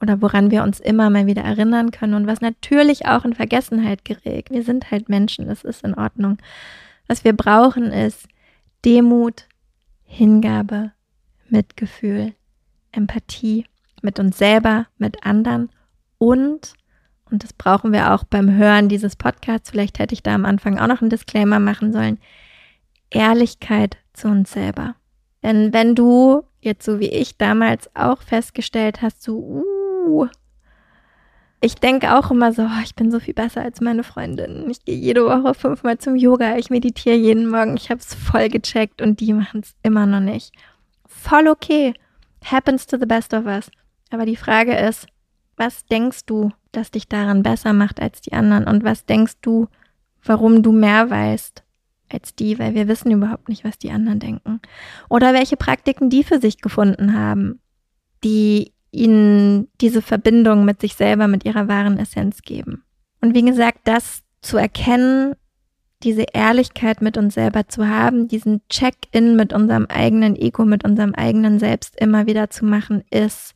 oder 0.00 0.20
woran 0.20 0.50
wir 0.50 0.62
uns 0.62 0.80
immer 0.80 1.10
mal 1.10 1.26
wieder 1.26 1.42
erinnern 1.42 1.90
können 1.90 2.14
und 2.14 2.26
was 2.26 2.40
natürlich 2.40 3.06
auch 3.06 3.24
in 3.24 3.34
Vergessenheit 3.34 4.04
gerät. 4.04 4.50
Wir 4.50 4.62
sind 4.62 4.90
halt 4.90 5.08
Menschen, 5.08 5.46
das 5.46 5.64
ist 5.64 5.84
in 5.84 5.94
Ordnung. 5.94 6.38
Was 7.06 7.24
wir 7.24 7.32
brauchen 7.32 7.92
ist 7.92 8.28
Demut, 8.84 9.46
Hingabe, 10.04 10.92
Mitgefühl, 11.48 12.34
Empathie 12.92 13.66
mit 14.02 14.18
uns 14.18 14.38
selber, 14.38 14.86
mit 14.98 15.24
anderen 15.24 15.70
und 16.18 16.74
und 17.30 17.42
das 17.42 17.52
brauchen 17.52 17.92
wir 17.92 18.12
auch 18.12 18.22
beim 18.22 18.54
Hören 18.54 18.88
dieses 18.88 19.16
Podcasts, 19.16 19.70
vielleicht 19.70 19.98
hätte 19.98 20.14
ich 20.14 20.22
da 20.22 20.34
am 20.34 20.44
Anfang 20.44 20.78
auch 20.78 20.86
noch 20.86 21.00
einen 21.00 21.10
Disclaimer 21.10 21.58
machen 21.58 21.92
sollen, 21.92 22.18
Ehrlichkeit 23.10 23.96
zu 24.12 24.28
uns 24.28 24.52
selber. 24.52 24.94
Denn 25.42 25.72
wenn 25.72 25.94
du 25.94 26.42
jetzt 26.60 26.84
so 26.84 27.00
wie 27.00 27.08
ich 27.08 27.36
damals 27.36 27.90
auch 27.94 28.22
festgestellt 28.22 29.02
hast, 29.02 29.22
so, 29.22 29.36
uh, 29.36 29.64
ich 31.64 31.76
denke 31.76 32.14
auch 32.14 32.30
immer 32.30 32.52
so, 32.52 32.62
oh, 32.62 32.82
ich 32.84 32.94
bin 32.94 33.10
so 33.10 33.20
viel 33.20 33.32
besser 33.32 33.62
als 33.62 33.80
meine 33.80 34.04
Freundin. 34.04 34.68
Ich 34.68 34.84
gehe 34.84 34.98
jede 34.98 35.24
Woche 35.24 35.54
fünfmal 35.54 35.96
zum 35.96 36.14
Yoga, 36.14 36.58
ich 36.58 36.68
meditiere 36.68 37.16
jeden 37.16 37.48
Morgen, 37.48 37.78
ich 37.78 37.88
habe 37.88 38.00
es 38.00 38.14
voll 38.14 38.50
gecheckt 38.50 39.00
und 39.00 39.20
die 39.20 39.32
machen 39.32 39.60
es 39.60 39.74
immer 39.82 40.04
noch 40.04 40.20
nicht. 40.20 40.52
Voll 41.06 41.48
okay. 41.48 41.94
Happens 42.44 42.86
to 42.86 42.98
the 42.98 43.06
best 43.06 43.32
of 43.32 43.46
us. 43.46 43.70
Aber 44.10 44.26
die 44.26 44.36
Frage 44.36 44.76
ist, 44.76 45.06
was 45.56 45.86
denkst 45.86 46.26
du, 46.26 46.50
das 46.72 46.90
dich 46.90 47.08
daran 47.08 47.42
besser 47.42 47.72
macht 47.72 47.98
als 47.98 48.20
die 48.20 48.34
anderen? 48.34 48.64
Und 48.66 48.84
was 48.84 49.06
denkst 49.06 49.36
du, 49.40 49.68
warum 50.22 50.62
du 50.62 50.70
mehr 50.70 51.08
weißt 51.08 51.64
als 52.12 52.34
die? 52.34 52.58
Weil 52.58 52.74
wir 52.74 52.88
wissen 52.88 53.10
überhaupt 53.10 53.48
nicht, 53.48 53.64
was 53.64 53.78
die 53.78 53.90
anderen 53.90 54.20
denken. 54.20 54.60
Oder 55.08 55.32
welche 55.32 55.56
Praktiken 55.56 56.10
die 56.10 56.24
für 56.24 56.40
sich 56.40 56.60
gefunden 56.60 57.14
haben, 57.14 57.60
die 58.22 58.73
ihnen 58.94 59.68
diese 59.80 60.02
Verbindung 60.02 60.64
mit 60.64 60.80
sich 60.80 60.94
selber, 60.94 61.28
mit 61.28 61.44
ihrer 61.44 61.68
wahren 61.68 61.98
Essenz 61.98 62.42
geben. 62.42 62.84
Und 63.20 63.34
wie 63.34 63.44
gesagt, 63.44 63.80
das 63.84 64.22
zu 64.40 64.56
erkennen, 64.56 65.34
diese 66.02 66.26
Ehrlichkeit 66.32 67.00
mit 67.00 67.16
uns 67.16 67.34
selber 67.34 67.66
zu 67.66 67.88
haben, 67.88 68.28
diesen 68.28 68.60
Check-in 68.68 69.36
mit 69.36 69.52
unserem 69.52 69.86
eigenen 69.86 70.36
Ego, 70.36 70.64
mit 70.64 70.84
unserem 70.84 71.14
eigenen 71.14 71.58
Selbst 71.58 71.98
immer 71.98 72.26
wieder 72.26 72.50
zu 72.50 72.64
machen, 72.64 73.02
ist 73.10 73.54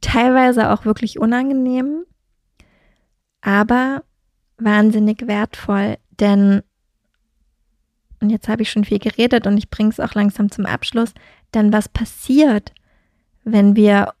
teilweise 0.00 0.70
auch 0.70 0.84
wirklich 0.84 1.18
unangenehm, 1.20 2.04
aber 3.40 4.02
wahnsinnig 4.58 5.26
wertvoll, 5.26 5.96
denn, 6.18 6.62
und 8.20 8.30
jetzt 8.30 8.48
habe 8.48 8.62
ich 8.62 8.70
schon 8.70 8.84
viel 8.84 8.98
geredet 8.98 9.46
und 9.46 9.56
ich 9.56 9.70
bringe 9.70 9.90
es 9.90 10.00
auch 10.00 10.14
langsam 10.14 10.50
zum 10.50 10.66
Abschluss, 10.66 11.14
denn 11.54 11.72
was 11.72 11.88
passiert, 11.88 12.72
wenn 13.44 13.76
wir 13.76 14.12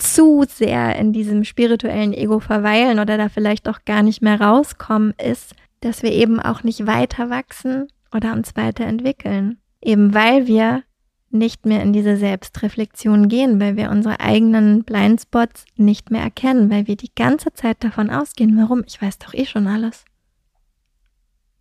zu 0.00 0.44
sehr 0.48 0.96
in 0.96 1.12
diesem 1.12 1.44
spirituellen 1.44 2.12
Ego 2.12 2.40
verweilen 2.40 2.98
oder 2.98 3.16
da 3.16 3.28
vielleicht 3.28 3.68
auch 3.68 3.84
gar 3.84 4.02
nicht 4.02 4.22
mehr 4.22 4.40
rauskommen, 4.40 5.14
ist, 5.22 5.54
dass 5.80 6.02
wir 6.02 6.12
eben 6.12 6.40
auch 6.40 6.62
nicht 6.62 6.86
weiter 6.86 7.30
wachsen 7.30 7.88
oder 8.14 8.32
uns 8.32 8.56
weiterentwickeln. 8.56 9.58
Eben 9.80 10.12
weil 10.14 10.46
wir 10.46 10.82
nicht 11.30 11.64
mehr 11.64 11.82
in 11.82 11.92
diese 11.92 12.16
Selbstreflexion 12.16 13.28
gehen, 13.28 13.60
weil 13.60 13.76
wir 13.76 13.90
unsere 13.90 14.18
eigenen 14.20 14.82
Blindspots 14.82 15.64
nicht 15.76 16.10
mehr 16.10 16.22
erkennen, 16.22 16.70
weil 16.70 16.86
wir 16.88 16.96
die 16.96 17.14
ganze 17.14 17.52
Zeit 17.52 17.84
davon 17.84 18.10
ausgehen, 18.10 18.56
warum? 18.58 18.82
Ich 18.86 19.00
weiß 19.00 19.18
doch 19.18 19.32
eh 19.32 19.46
schon 19.46 19.68
alles. 19.68 20.04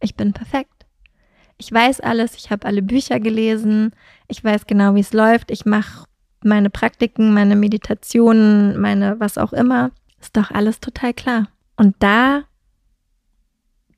Ich 0.02 0.16
bin 0.16 0.34
perfekt. 0.34 0.86
Ich 1.58 1.72
weiß 1.72 2.00
alles, 2.00 2.36
ich 2.36 2.52
habe 2.52 2.66
alle 2.66 2.82
Bücher 2.82 3.20
gelesen, 3.20 3.92
ich 4.28 4.44
weiß 4.44 4.66
genau, 4.66 4.96
wie 4.96 5.02
es 5.02 5.14
läuft, 5.14 5.52
ich 5.52 5.66
mache 5.66 6.06
meine 6.44 6.70
Praktiken, 6.70 7.34
meine 7.34 7.56
Meditationen, 7.56 8.80
meine 8.80 9.20
was 9.20 9.38
auch 9.38 9.54
immer. 9.54 9.92
Ist 10.20 10.38
doch 10.38 10.52
alles 10.52 10.80
total 10.80 11.14
klar. 11.14 11.48
Und 11.76 11.96
da 12.00 12.44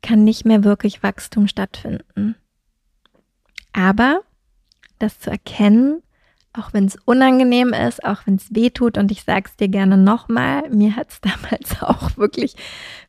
kann 0.02 0.24
nicht 0.24 0.46
mehr 0.46 0.64
wirklich 0.64 1.04
Wachstum 1.04 1.48
stattfinden. 1.48 2.36
Aber 3.74 4.22
das 5.00 5.20
zu 5.20 5.30
erkennen, 5.30 6.02
auch 6.54 6.74
wenn 6.74 6.86
es 6.86 6.98
unangenehm 7.06 7.74
ist, 7.74 8.04
auch 8.04 8.22
wenn 8.26 8.36
es 8.36 8.54
weh 8.54 8.70
tut 8.70 8.98
und 8.98 9.12
ich 9.12 9.24
sage 9.24 9.44
es 9.46 9.56
dir 9.56 9.70
gerne 9.70 9.98
nochmal, 9.98 10.70
mir 10.70 10.96
hat 10.96 11.10
es 11.10 11.22
damals 11.22 11.82
auch 11.82 12.18
wirklich 12.18 12.56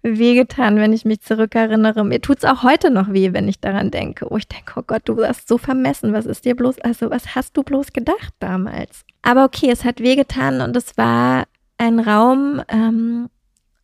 wehgetan, 0.02 0.76
wenn 0.76 0.92
ich 0.92 1.04
mich 1.04 1.22
zurückerinnere. 1.22 2.04
Mir 2.04 2.20
tut 2.20 2.38
es 2.38 2.44
auch 2.44 2.62
heute 2.62 2.90
noch 2.90 3.12
weh, 3.12 3.32
wenn 3.32 3.48
ich 3.48 3.60
daran 3.60 3.90
denke. 3.90 4.30
Oh, 4.30 4.36
ich 4.36 4.48
denke, 4.48 4.74
oh 4.76 4.82
Gott, 4.86 5.02
du 5.06 5.16
warst 5.16 5.48
so 5.48 5.58
vermessen. 5.58 6.12
Was 6.12 6.26
ist 6.26 6.44
dir 6.44 6.54
bloß, 6.54 6.80
also 6.80 7.10
was 7.10 7.34
hast 7.34 7.56
du 7.56 7.62
bloß 7.62 7.92
gedacht 7.92 8.34
damals? 8.38 9.04
Aber 9.22 9.44
okay, 9.44 9.70
es 9.70 9.84
hat 9.84 10.00
wehgetan 10.00 10.60
und 10.60 10.76
es 10.76 10.96
war 10.96 11.44
ein 11.78 11.98
Raum 11.98 12.62
ähm, 12.68 13.28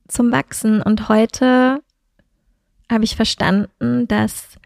zum 0.06 0.30
Wachsen. 0.30 0.82
Und 0.82 1.08
heute 1.08 1.82
habe 2.90 3.04
ich 3.04 3.16
verstanden, 3.16 4.06
dass 4.06 4.56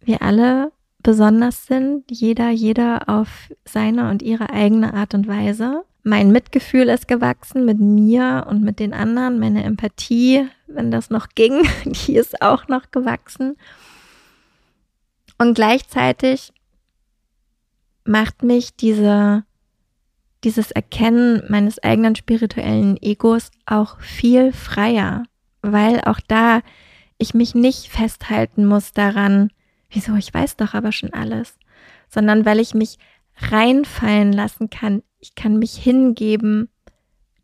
wir 0.00 0.22
alle 0.22 0.72
besonders 1.04 1.66
sind, 1.66 2.10
jeder, 2.10 2.50
jeder 2.50 3.08
auf 3.08 3.52
seine 3.64 4.10
und 4.10 4.22
ihre 4.22 4.50
eigene 4.50 4.94
Art 4.94 5.14
und 5.14 5.28
Weise. 5.28 5.84
Mein 6.02 6.32
Mitgefühl 6.32 6.88
ist 6.88 7.06
gewachsen 7.06 7.64
mit 7.64 7.78
mir 7.78 8.46
und 8.48 8.62
mit 8.62 8.80
den 8.80 8.92
anderen. 8.92 9.38
Meine 9.38 9.62
Empathie, 9.62 10.48
wenn 10.66 10.90
das 10.90 11.10
noch 11.10 11.28
ging, 11.36 11.62
die 11.84 12.16
ist 12.16 12.42
auch 12.42 12.66
noch 12.66 12.90
gewachsen. 12.90 13.56
Und 15.38 15.54
gleichzeitig 15.54 16.52
macht 18.04 18.42
mich 18.42 18.74
diese, 18.74 19.44
dieses 20.42 20.70
Erkennen 20.70 21.42
meines 21.48 21.82
eigenen 21.82 22.16
spirituellen 22.16 22.96
Egos 23.00 23.50
auch 23.66 24.00
viel 24.00 24.52
freier, 24.52 25.24
weil 25.62 26.00
auch 26.02 26.20
da 26.26 26.60
ich 27.18 27.34
mich 27.34 27.54
nicht 27.54 27.88
festhalten 27.88 28.66
muss 28.66 28.92
daran, 28.92 29.50
wieso, 29.94 30.14
ich 30.16 30.32
weiß 30.32 30.56
doch 30.56 30.74
aber 30.74 30.92
schon 30.92 31.12
alles, 31.12 31.56
sondern 32.08 32.44
weil 32.44 32.60
ich 32.60 32.74
mich 32.74 32.98
reinfallen 33.36 34.32
lassen 34.32 34.70
kann. 34.70 35.02
Ich 35.20 35.34
kann 35.34 35.58
mich 35.58 35.74
hingeben 35.74 36.68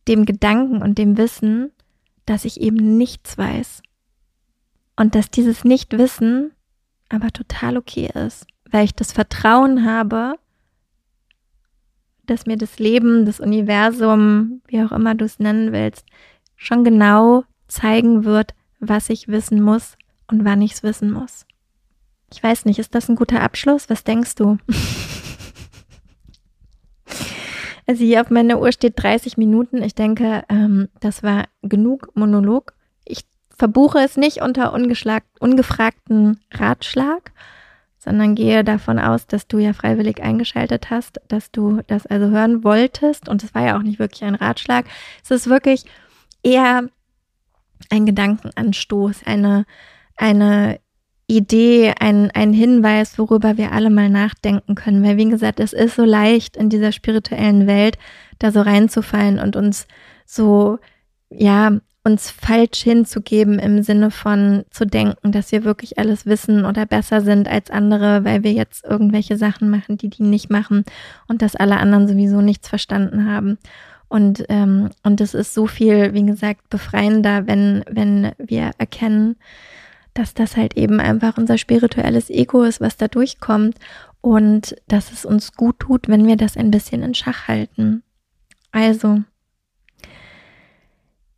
dem 0.09 0.25
Gedanken 0.25 0.83
und 0.83 0.99
dem 0.99 1.17
Wissen, 1.17 1.73
dass 2.27 2.45
ich 2.45 2.61
eben 2.61 2.97
nichts 2.97 3.39
weiß. 3.39 3.83
Und 4.97 5.15
dass 5.15 5.31
dieses 5.31 5.65
Nichtwissen 5.65 6.53
aber 7.09 7.31
total 7.31 7.77
okay 7.77 8.11
ist, 8.27 8.47
weil 8.71 8.85
ich 8.85 8.95
das 8.95 9.13
Vertrauen 9.13 9.85
habe, 9.85 10.35
dass 12.27 12.47
mir 12.47 12.57
das 12.57 12.79
Leben, 12.79 13.27
das 13.27 13.41
Universum, 13.41 14.63
wie 14.69 14.83
auch 14.83 14.93
immer 14.93 15.15
du 15.15 15.25
es 15.25 15.39
nennen 15.41 15.73
willst, 15.73 16.07
schon 16.57 16.85
genau 16.85 17.45
zeigen 17.67 18.25
wird, 18.25 18.55
was 18.79 19.11
ich 19.11 19.27
wissen 19.27 19.63
muss 19.63 19.97
und 20.29 20.45
wann 20.45 20.63
ich 20.63 20.73
es 20.75 20.83
wissen 20.83 21.11
muss. 21.11 21.47
Ich 22.33 22.43
weiß 22.43 22.65
nicht, 22.65 22.79
ist 22.79 22.95
das 22.95 23.09
ein 23.09 23.17
guter 23.17 23.41
Abschluss? 23.43 23.91
Was 23.91 24.05
denkst 24.05 24.37
du? 24.37 24.59
also 27.87 28.05
hier 28.05 28.21
auf 28.21 28.31
meiner 28.31 28.61
Uhr 28.61 28.71
steht 28.73 28.95
30 29.03 29.37
Minuten. 29.37 29.83
Ich 29.83 29.95
denke, 29.95 30.45
ähm, 30.49 30.89
das 31.01 31.23
war 31.23 31.47
genug 31.63 32.15
Monolog. 32.15 32.75
Ich 33.05 33.25
verbuche 33.57 33.99
es 33.99 34.17
nicht 34.17 34.43
unter 34.43 34.73
ungefragten 34.73 36.41
Ratschlag, 36.53 37.33
sondern 37.99 38.35
gehe 38.35 38.65
davon 38.65 38.99
aus, 38.99 39.27
dass 39.27 39.49
du 39.49 39.59
ja 39.59 39.73
freiwillig 39.73 40.23
eingeschaltet 40.23 40.89
hast, 40.89 41.21
dass 41.29 41.51
du 41.51 41.83
das 41.89 42.07
also 42.07 42.31
hören 42.31 42.63
wolltest. 42.65 43.29
Und 43.29 43.43
es 43.43 43.55
war 43.55 43.67
ja 43.67 43.77
auch 43.77 43.83
nicht 43.83 43.99
wirklich 43.99 44.23
ein 44.25 44.37
Ratschlag. 44.37 44.87
Es 45.23 45.31
ist 45.33 45.49
wirklich 45.49 45.85
eher 46.43 46.89
ein 47.91 48.07
Gedankenanstoß, 48.07 49.25
eine, 49.27 49.67
eine 50.17 50.81
Idee, 51.37 51.95
ein, 51.99 52.31
ein 52.33 52.53
Hinweis, 52.53 53.19
worüber 53.19 53.57
wir 53.57 53.73
alle 53.73 53.91
mal 53.91 54.09
nachdenken 54.11 54.75
können. 54.75 55.03
Weil, 55.03 55.17
wie 55.17 55.29
gesagt, 55.29 55.61
es 55.61 55.73
ist 55.73 55.97
so 55.97 56.05
leicht 56.05 56.57
in 56.57 56.69
dieser 56.69 56.93
spirituellen 56.93 57.67
Welt 57.67 57.99
da 58.39 58.51
so 58.51 58.61
reinzufallen 58.61 59.39
und 59.39 59.57
uns 59.57 59.87
so, 60.27 60.79
ja, 61.31 61.79
uns 62.03 62.31
falsch 62.31 62.83
hinzugeben 62.83 63.59
im 63.59 63.83
Sinne 63.83 64.11
von 64.11 64.65
zu 64.71 64.87
denken, 64.87 65.33
dass 65.33 65.53
wir 65.53 65.65
wirklich 65.65 65.99
alles 65.99 66.25
wissen 66.25 66.65
oder 66.65 66.87
besser 66.87 67.21
sind 67.21 67.47
als 67.47 67.71
andere, 67.71 68.25
weil 68.25 68.43
wir 68.43 68.53
jetzt 68.53 68.85
irgendwelche 68.85 69.37
Sachen 69.37 69.69
machen, 69.69 69.99
die 69.99 70.09
die 70.09 70.23
nicht 70.23 70.51
machen 70.51 70.85
und 71.29 71.43
dass 71.43 71.57
alle 71.57 71.77
anderen 71.77 72.09
sowieso 72.09 72.41
nichts 72.41 72.69
verstanden 72.69 73.31
haben. 73.31 73.59
Und, 74.09 74.45
ähm, 74.49 74.91
und 75.05 75.21
es 75.21 75.35
ist 75.35 75.55
so 75.55 75.67
viel, 75.67 76.15
wie 76.15 76.25
gesagt, 76.25 76.69
befreiender, 76.71 77.47
wenn, 77.47 77.85
wenn 77.89 78.33
wir 78.39 78.73
erkennen, 78.79 79.37
dass 80.15 80.35
das 80.35 80.57
halt 80.57 80.77
eben 80.77 81.01
einfach 81.01 81.39
unser 81.39 81.59
spirituelles 81.59 82.31
Ego 82.31 82.63
ist, 82.63 82.81
was 82.81 82.97
da 82.97 83.09
durchkommt 83.09 83.77
und 84.21 84.77
dass 84.89 85.13
es 85.13 85.25
uns 85.25 85.53
gut 85.53 85.81
tut, 85.81 86.09
wenn 86.09 86.27
wir 86.27 86.37
das 86.37 86.57
ein 86.57 86.71
bisschen 86.71 87.03
in 87.03 87.15
Schach 87.15 87.49
halten. 87.49 88.03
Also, 88.73 89.23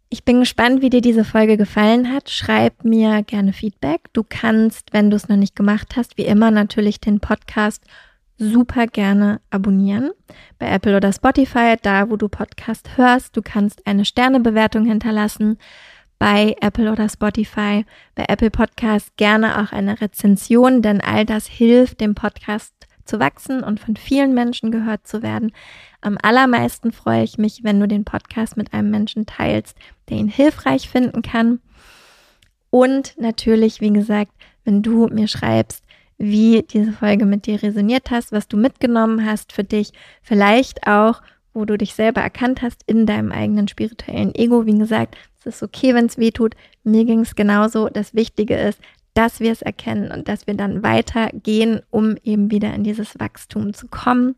ich 0.08 0.24
bin 0.24 0.40
gespannt, 0.40 0.82
wie 0.82 0.90
dir 0.90 1.00
diese 1.00 1.24
Folge 1.24 1.56
gefallen 1.56 2.12
hat. 2.12 2.28
Schreib 2.28 2.84
mir 2.84 3.22
gerne 3.22 3.54
Feedback. 3.54 4.12
Du 4.12 4.22
kannst, 4.28 4.92
wenn 4.92 5.08
du 5.08 5.16
es 5.16 5.28
noch 5.28 5.36
nicht 5.36 5.56
gemacht 5.56 5.96
hast, 5.96 6.18
wie 6.18 6.26
immer 6.26 6.50
natürlich 6.50 7.00
den 7.00 7.18
Podcast 7.20 7.82
super 8.36 8.86
gerne 8.86 9.40
abonnieren. 9.50 10.10
Bei 10.58 10.70
Apple 10.70 10.96
oder 10.96 11.12
Spotify, 11.12 11.76
da 11.80 12.10
wo 12.10 12.16
du 12.16 12.28
Podcast 12.28 12.96
hörst. 12.98 13.36
Du 13.36 13.42
kannst 13.42 13.86
eine 13.86 14.04
Sternebewertung 14.04 14.84
hinterlassen 14.84 15.58
bei 16.22 16.54
Apple 16.60 16.92
oder 16.92 17.08
Spotify. 17.08 17.84
Bei 18.14 18.26
Apple 18.28 18.52
Podcast 18.52 19.16
gerne 19.16 19.60
auch 19.60 19.72
eine 19.72 20.00
Rezension, 20.00 20.80
denn 20.80 21.00
all 21.00 21.26
das 21.26 21.48
hilft 21.48 22.00
dem 22.00 22.14
Podcast 22.14 22.72
zu 23.04 23.18
wachsen 23.18 23.64
und 23.64 23.80
von 23.80 23.96
vielen 23.96 24.32
Menschen 24.32 24.70
gehört 24.70 25.04
zu 25.04 25.24
werden. 25.24 25.50
Am 26.00 26.16
allermeisten 26.22 26.92
freue 26.92 27.24
ich 27.24 27.38
mich, 27.38 27.64
wenn 27.64 27.80
du 27.80 27.88
den 27.88 28.04
Podcast 28.04 28.56
mit 28.56 28.72
einem 28.72 28.88
Menschen 28.92 29.26
teilst, 29.26 29.76
der 30.08 30.18
ihn 30.18 30.28
hilfreich 30.28 30.88
finden 30.88 31.22
kann. 31.22 31.58
Und 32.70 33.16
natürlich, 33.18 33.80
wie 33.80 33.92
gesagt, 33.92 34.30
wenn 34.64 34.80
du 34.80 35.08
mir 35.08 35.26
schreibst, 35.26 35.82
wie 36.18 36.62
diese 36.62 36.92
Folge 36.92 37.26
mit 37.26 37.46
dir 37.46 37.60
resoniert 37.60 38.12
hast, 38.12 38.30
was 38.30 38.46
du 38.46 38.56
mitgenommen 38.56 39.26
hast 39.26 39.52
für 39.52 39.64
dich, 39.64 39.90
vielleicht 40.22 40.86
auch, 40.86 41.20
wo 41.52 41.64
du 41.64 41.76
dich 41.76 41.94
selber 41.94 42.20
erkannt 42.20 42.62
hast 42.62 42.84
in 42.86 43.06
deinem 43.06 43.32
eigenen 43.32 43.66
spirituellen 43.66 44.32
Ego. 44.36 44.66
Wie 44.66 44.78
gesagt, 44.78 45.16
es 45.46 45.56
ist 45.56 45.62
okay, 45.62 45.94
wenn 45.94 46.06
es 46.06 46.18
weh 46.18 46.30
tut. 46.30 46.54
Mir 46.84 47.04
ging 47.04 47.20
es 47.20 47.34
genauso. 47.34 47.88
Das 47.88 48.14
Wichtige 48.14 48.56
ist, 48.56 48.80
dass 49.14 49.40
wir 49.40 49.52
es 49.52 49.62
erkennen 49.62 50.10
und 50.10 50.28
dass 50.28 50.46
wir 50.46 50.54
dann 50.54 50.82
weitergehen, 50.82 51.80
um 51.90 52.16
eben 52.24 52.50
wieder 52.50 52.72
in 52.74 52.84
dieses 52.84 53.18
Wachstum 53.18 53.74
zu 53.74 53.88
kommen. 53.88 54.36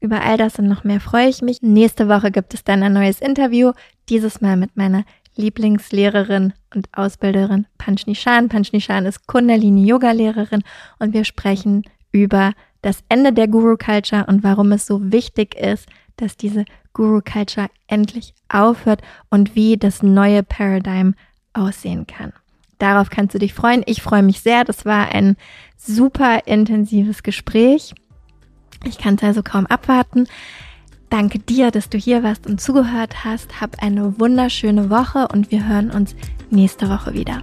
Über 0.00 0.22
all 0.22 0.38
das 0.38 0.58
und 0.58 0.68
noch 0.68 0.84
mehr 0.84 1.00
freue 1.00 1.28
ich 1.28 1.42
mich. 1.42 1.60
Nächste 1.60 2.08
Woche 2.08 2.30
gibt 2.30 2.54
es 2.54 2.64
dann 2.64 2.82
ein 2.82 2.92
neues 2.92 3.20
Interview, 3.20 3.72
dieses 4.08 4.40
Mal 4.40 4.56
mit 4.56 4.76
meiner 4.76 5.04
Lieblingslehrerin 5.36 6.52
und 6.74 6.88
Ausbilderin 6.92 7.66
Panchni 7.78 8.14
Shan. 8.14 8.48
Panchni 8.48 8.80
Shan 8.80 9.06
ist 9.06 9.26
Kundalini 9.26 9.86
Yoga 9.86 10.12
Lehrerin 10.12 10.62
und 10.98 11.12
wir 11.12 11.24
sprechen 11.24 11.84
über 12.12 12.52
das 12.82 13.04
Ende 13.08 13.32
der 13.32 13.48
Guru 13.48 13.76
Culture 13.76 14.24
und 14.26 14.42
warum 14.42 14.72
es 14.72 14.86
so 14.86 15.12
wichtig 15.12 15.54
ist, 15.54 15.86
dass 16.20 16.36
diese 16.36 16.64
Guru 16.92 17.20
Culture 17.20 17.68
endlich 17.86 18.34
aufhört 18.48 19.02
und 19.30 19.54
wie 19.54 19.76
das 19.76 20.02
neue 20.02 20.42
Paradigm 20.42 21.14
aussehen 21.52 22.06
kann. 22.06 22.32
Darauf 22.78 23.10
kannst 23.10 23.34
du 23.34 23.38
dich 23.38 23.52
freuen. 23.52 23.82
Ich 23.86 24.02
freue 24.02 24.22
mich 24.22 24.40
sehr. 24.40 24.64
Das 24.64 24.84
war 24.86 25.08
ein 25.10 25.36
super 25.76 26.46
intensives 26.46 27.22
Gespräch. 27.22 27.94
Ich 28.84 28.98
kann 28.98 29.16
es 29.16 29.22
also 29.22 29.42
kaum 29.42 29.66
abwarten. 29.66 30.26
Danke 31.10 31.38
dir, 31.38 31.70
dass 31.70 31.90
du 31.90 31.98
hier 31.98 32.22
warst 32.22 32.46
und 32.46 32.60
zugehört 32.60 33.24
hast. 33.24 33.60
Hab 33.60 33.82
eine 33.82 34.18
wunderschöne 34.18 34.88
Woche 34.88 35.28
und 35.28 35.50
wir 35.50 35.68
hören 35.68 35.90
uns 35.90 36.14
nächste 36.50 36.88
Woche 36.88 37.12
wieder. 37.12 37.42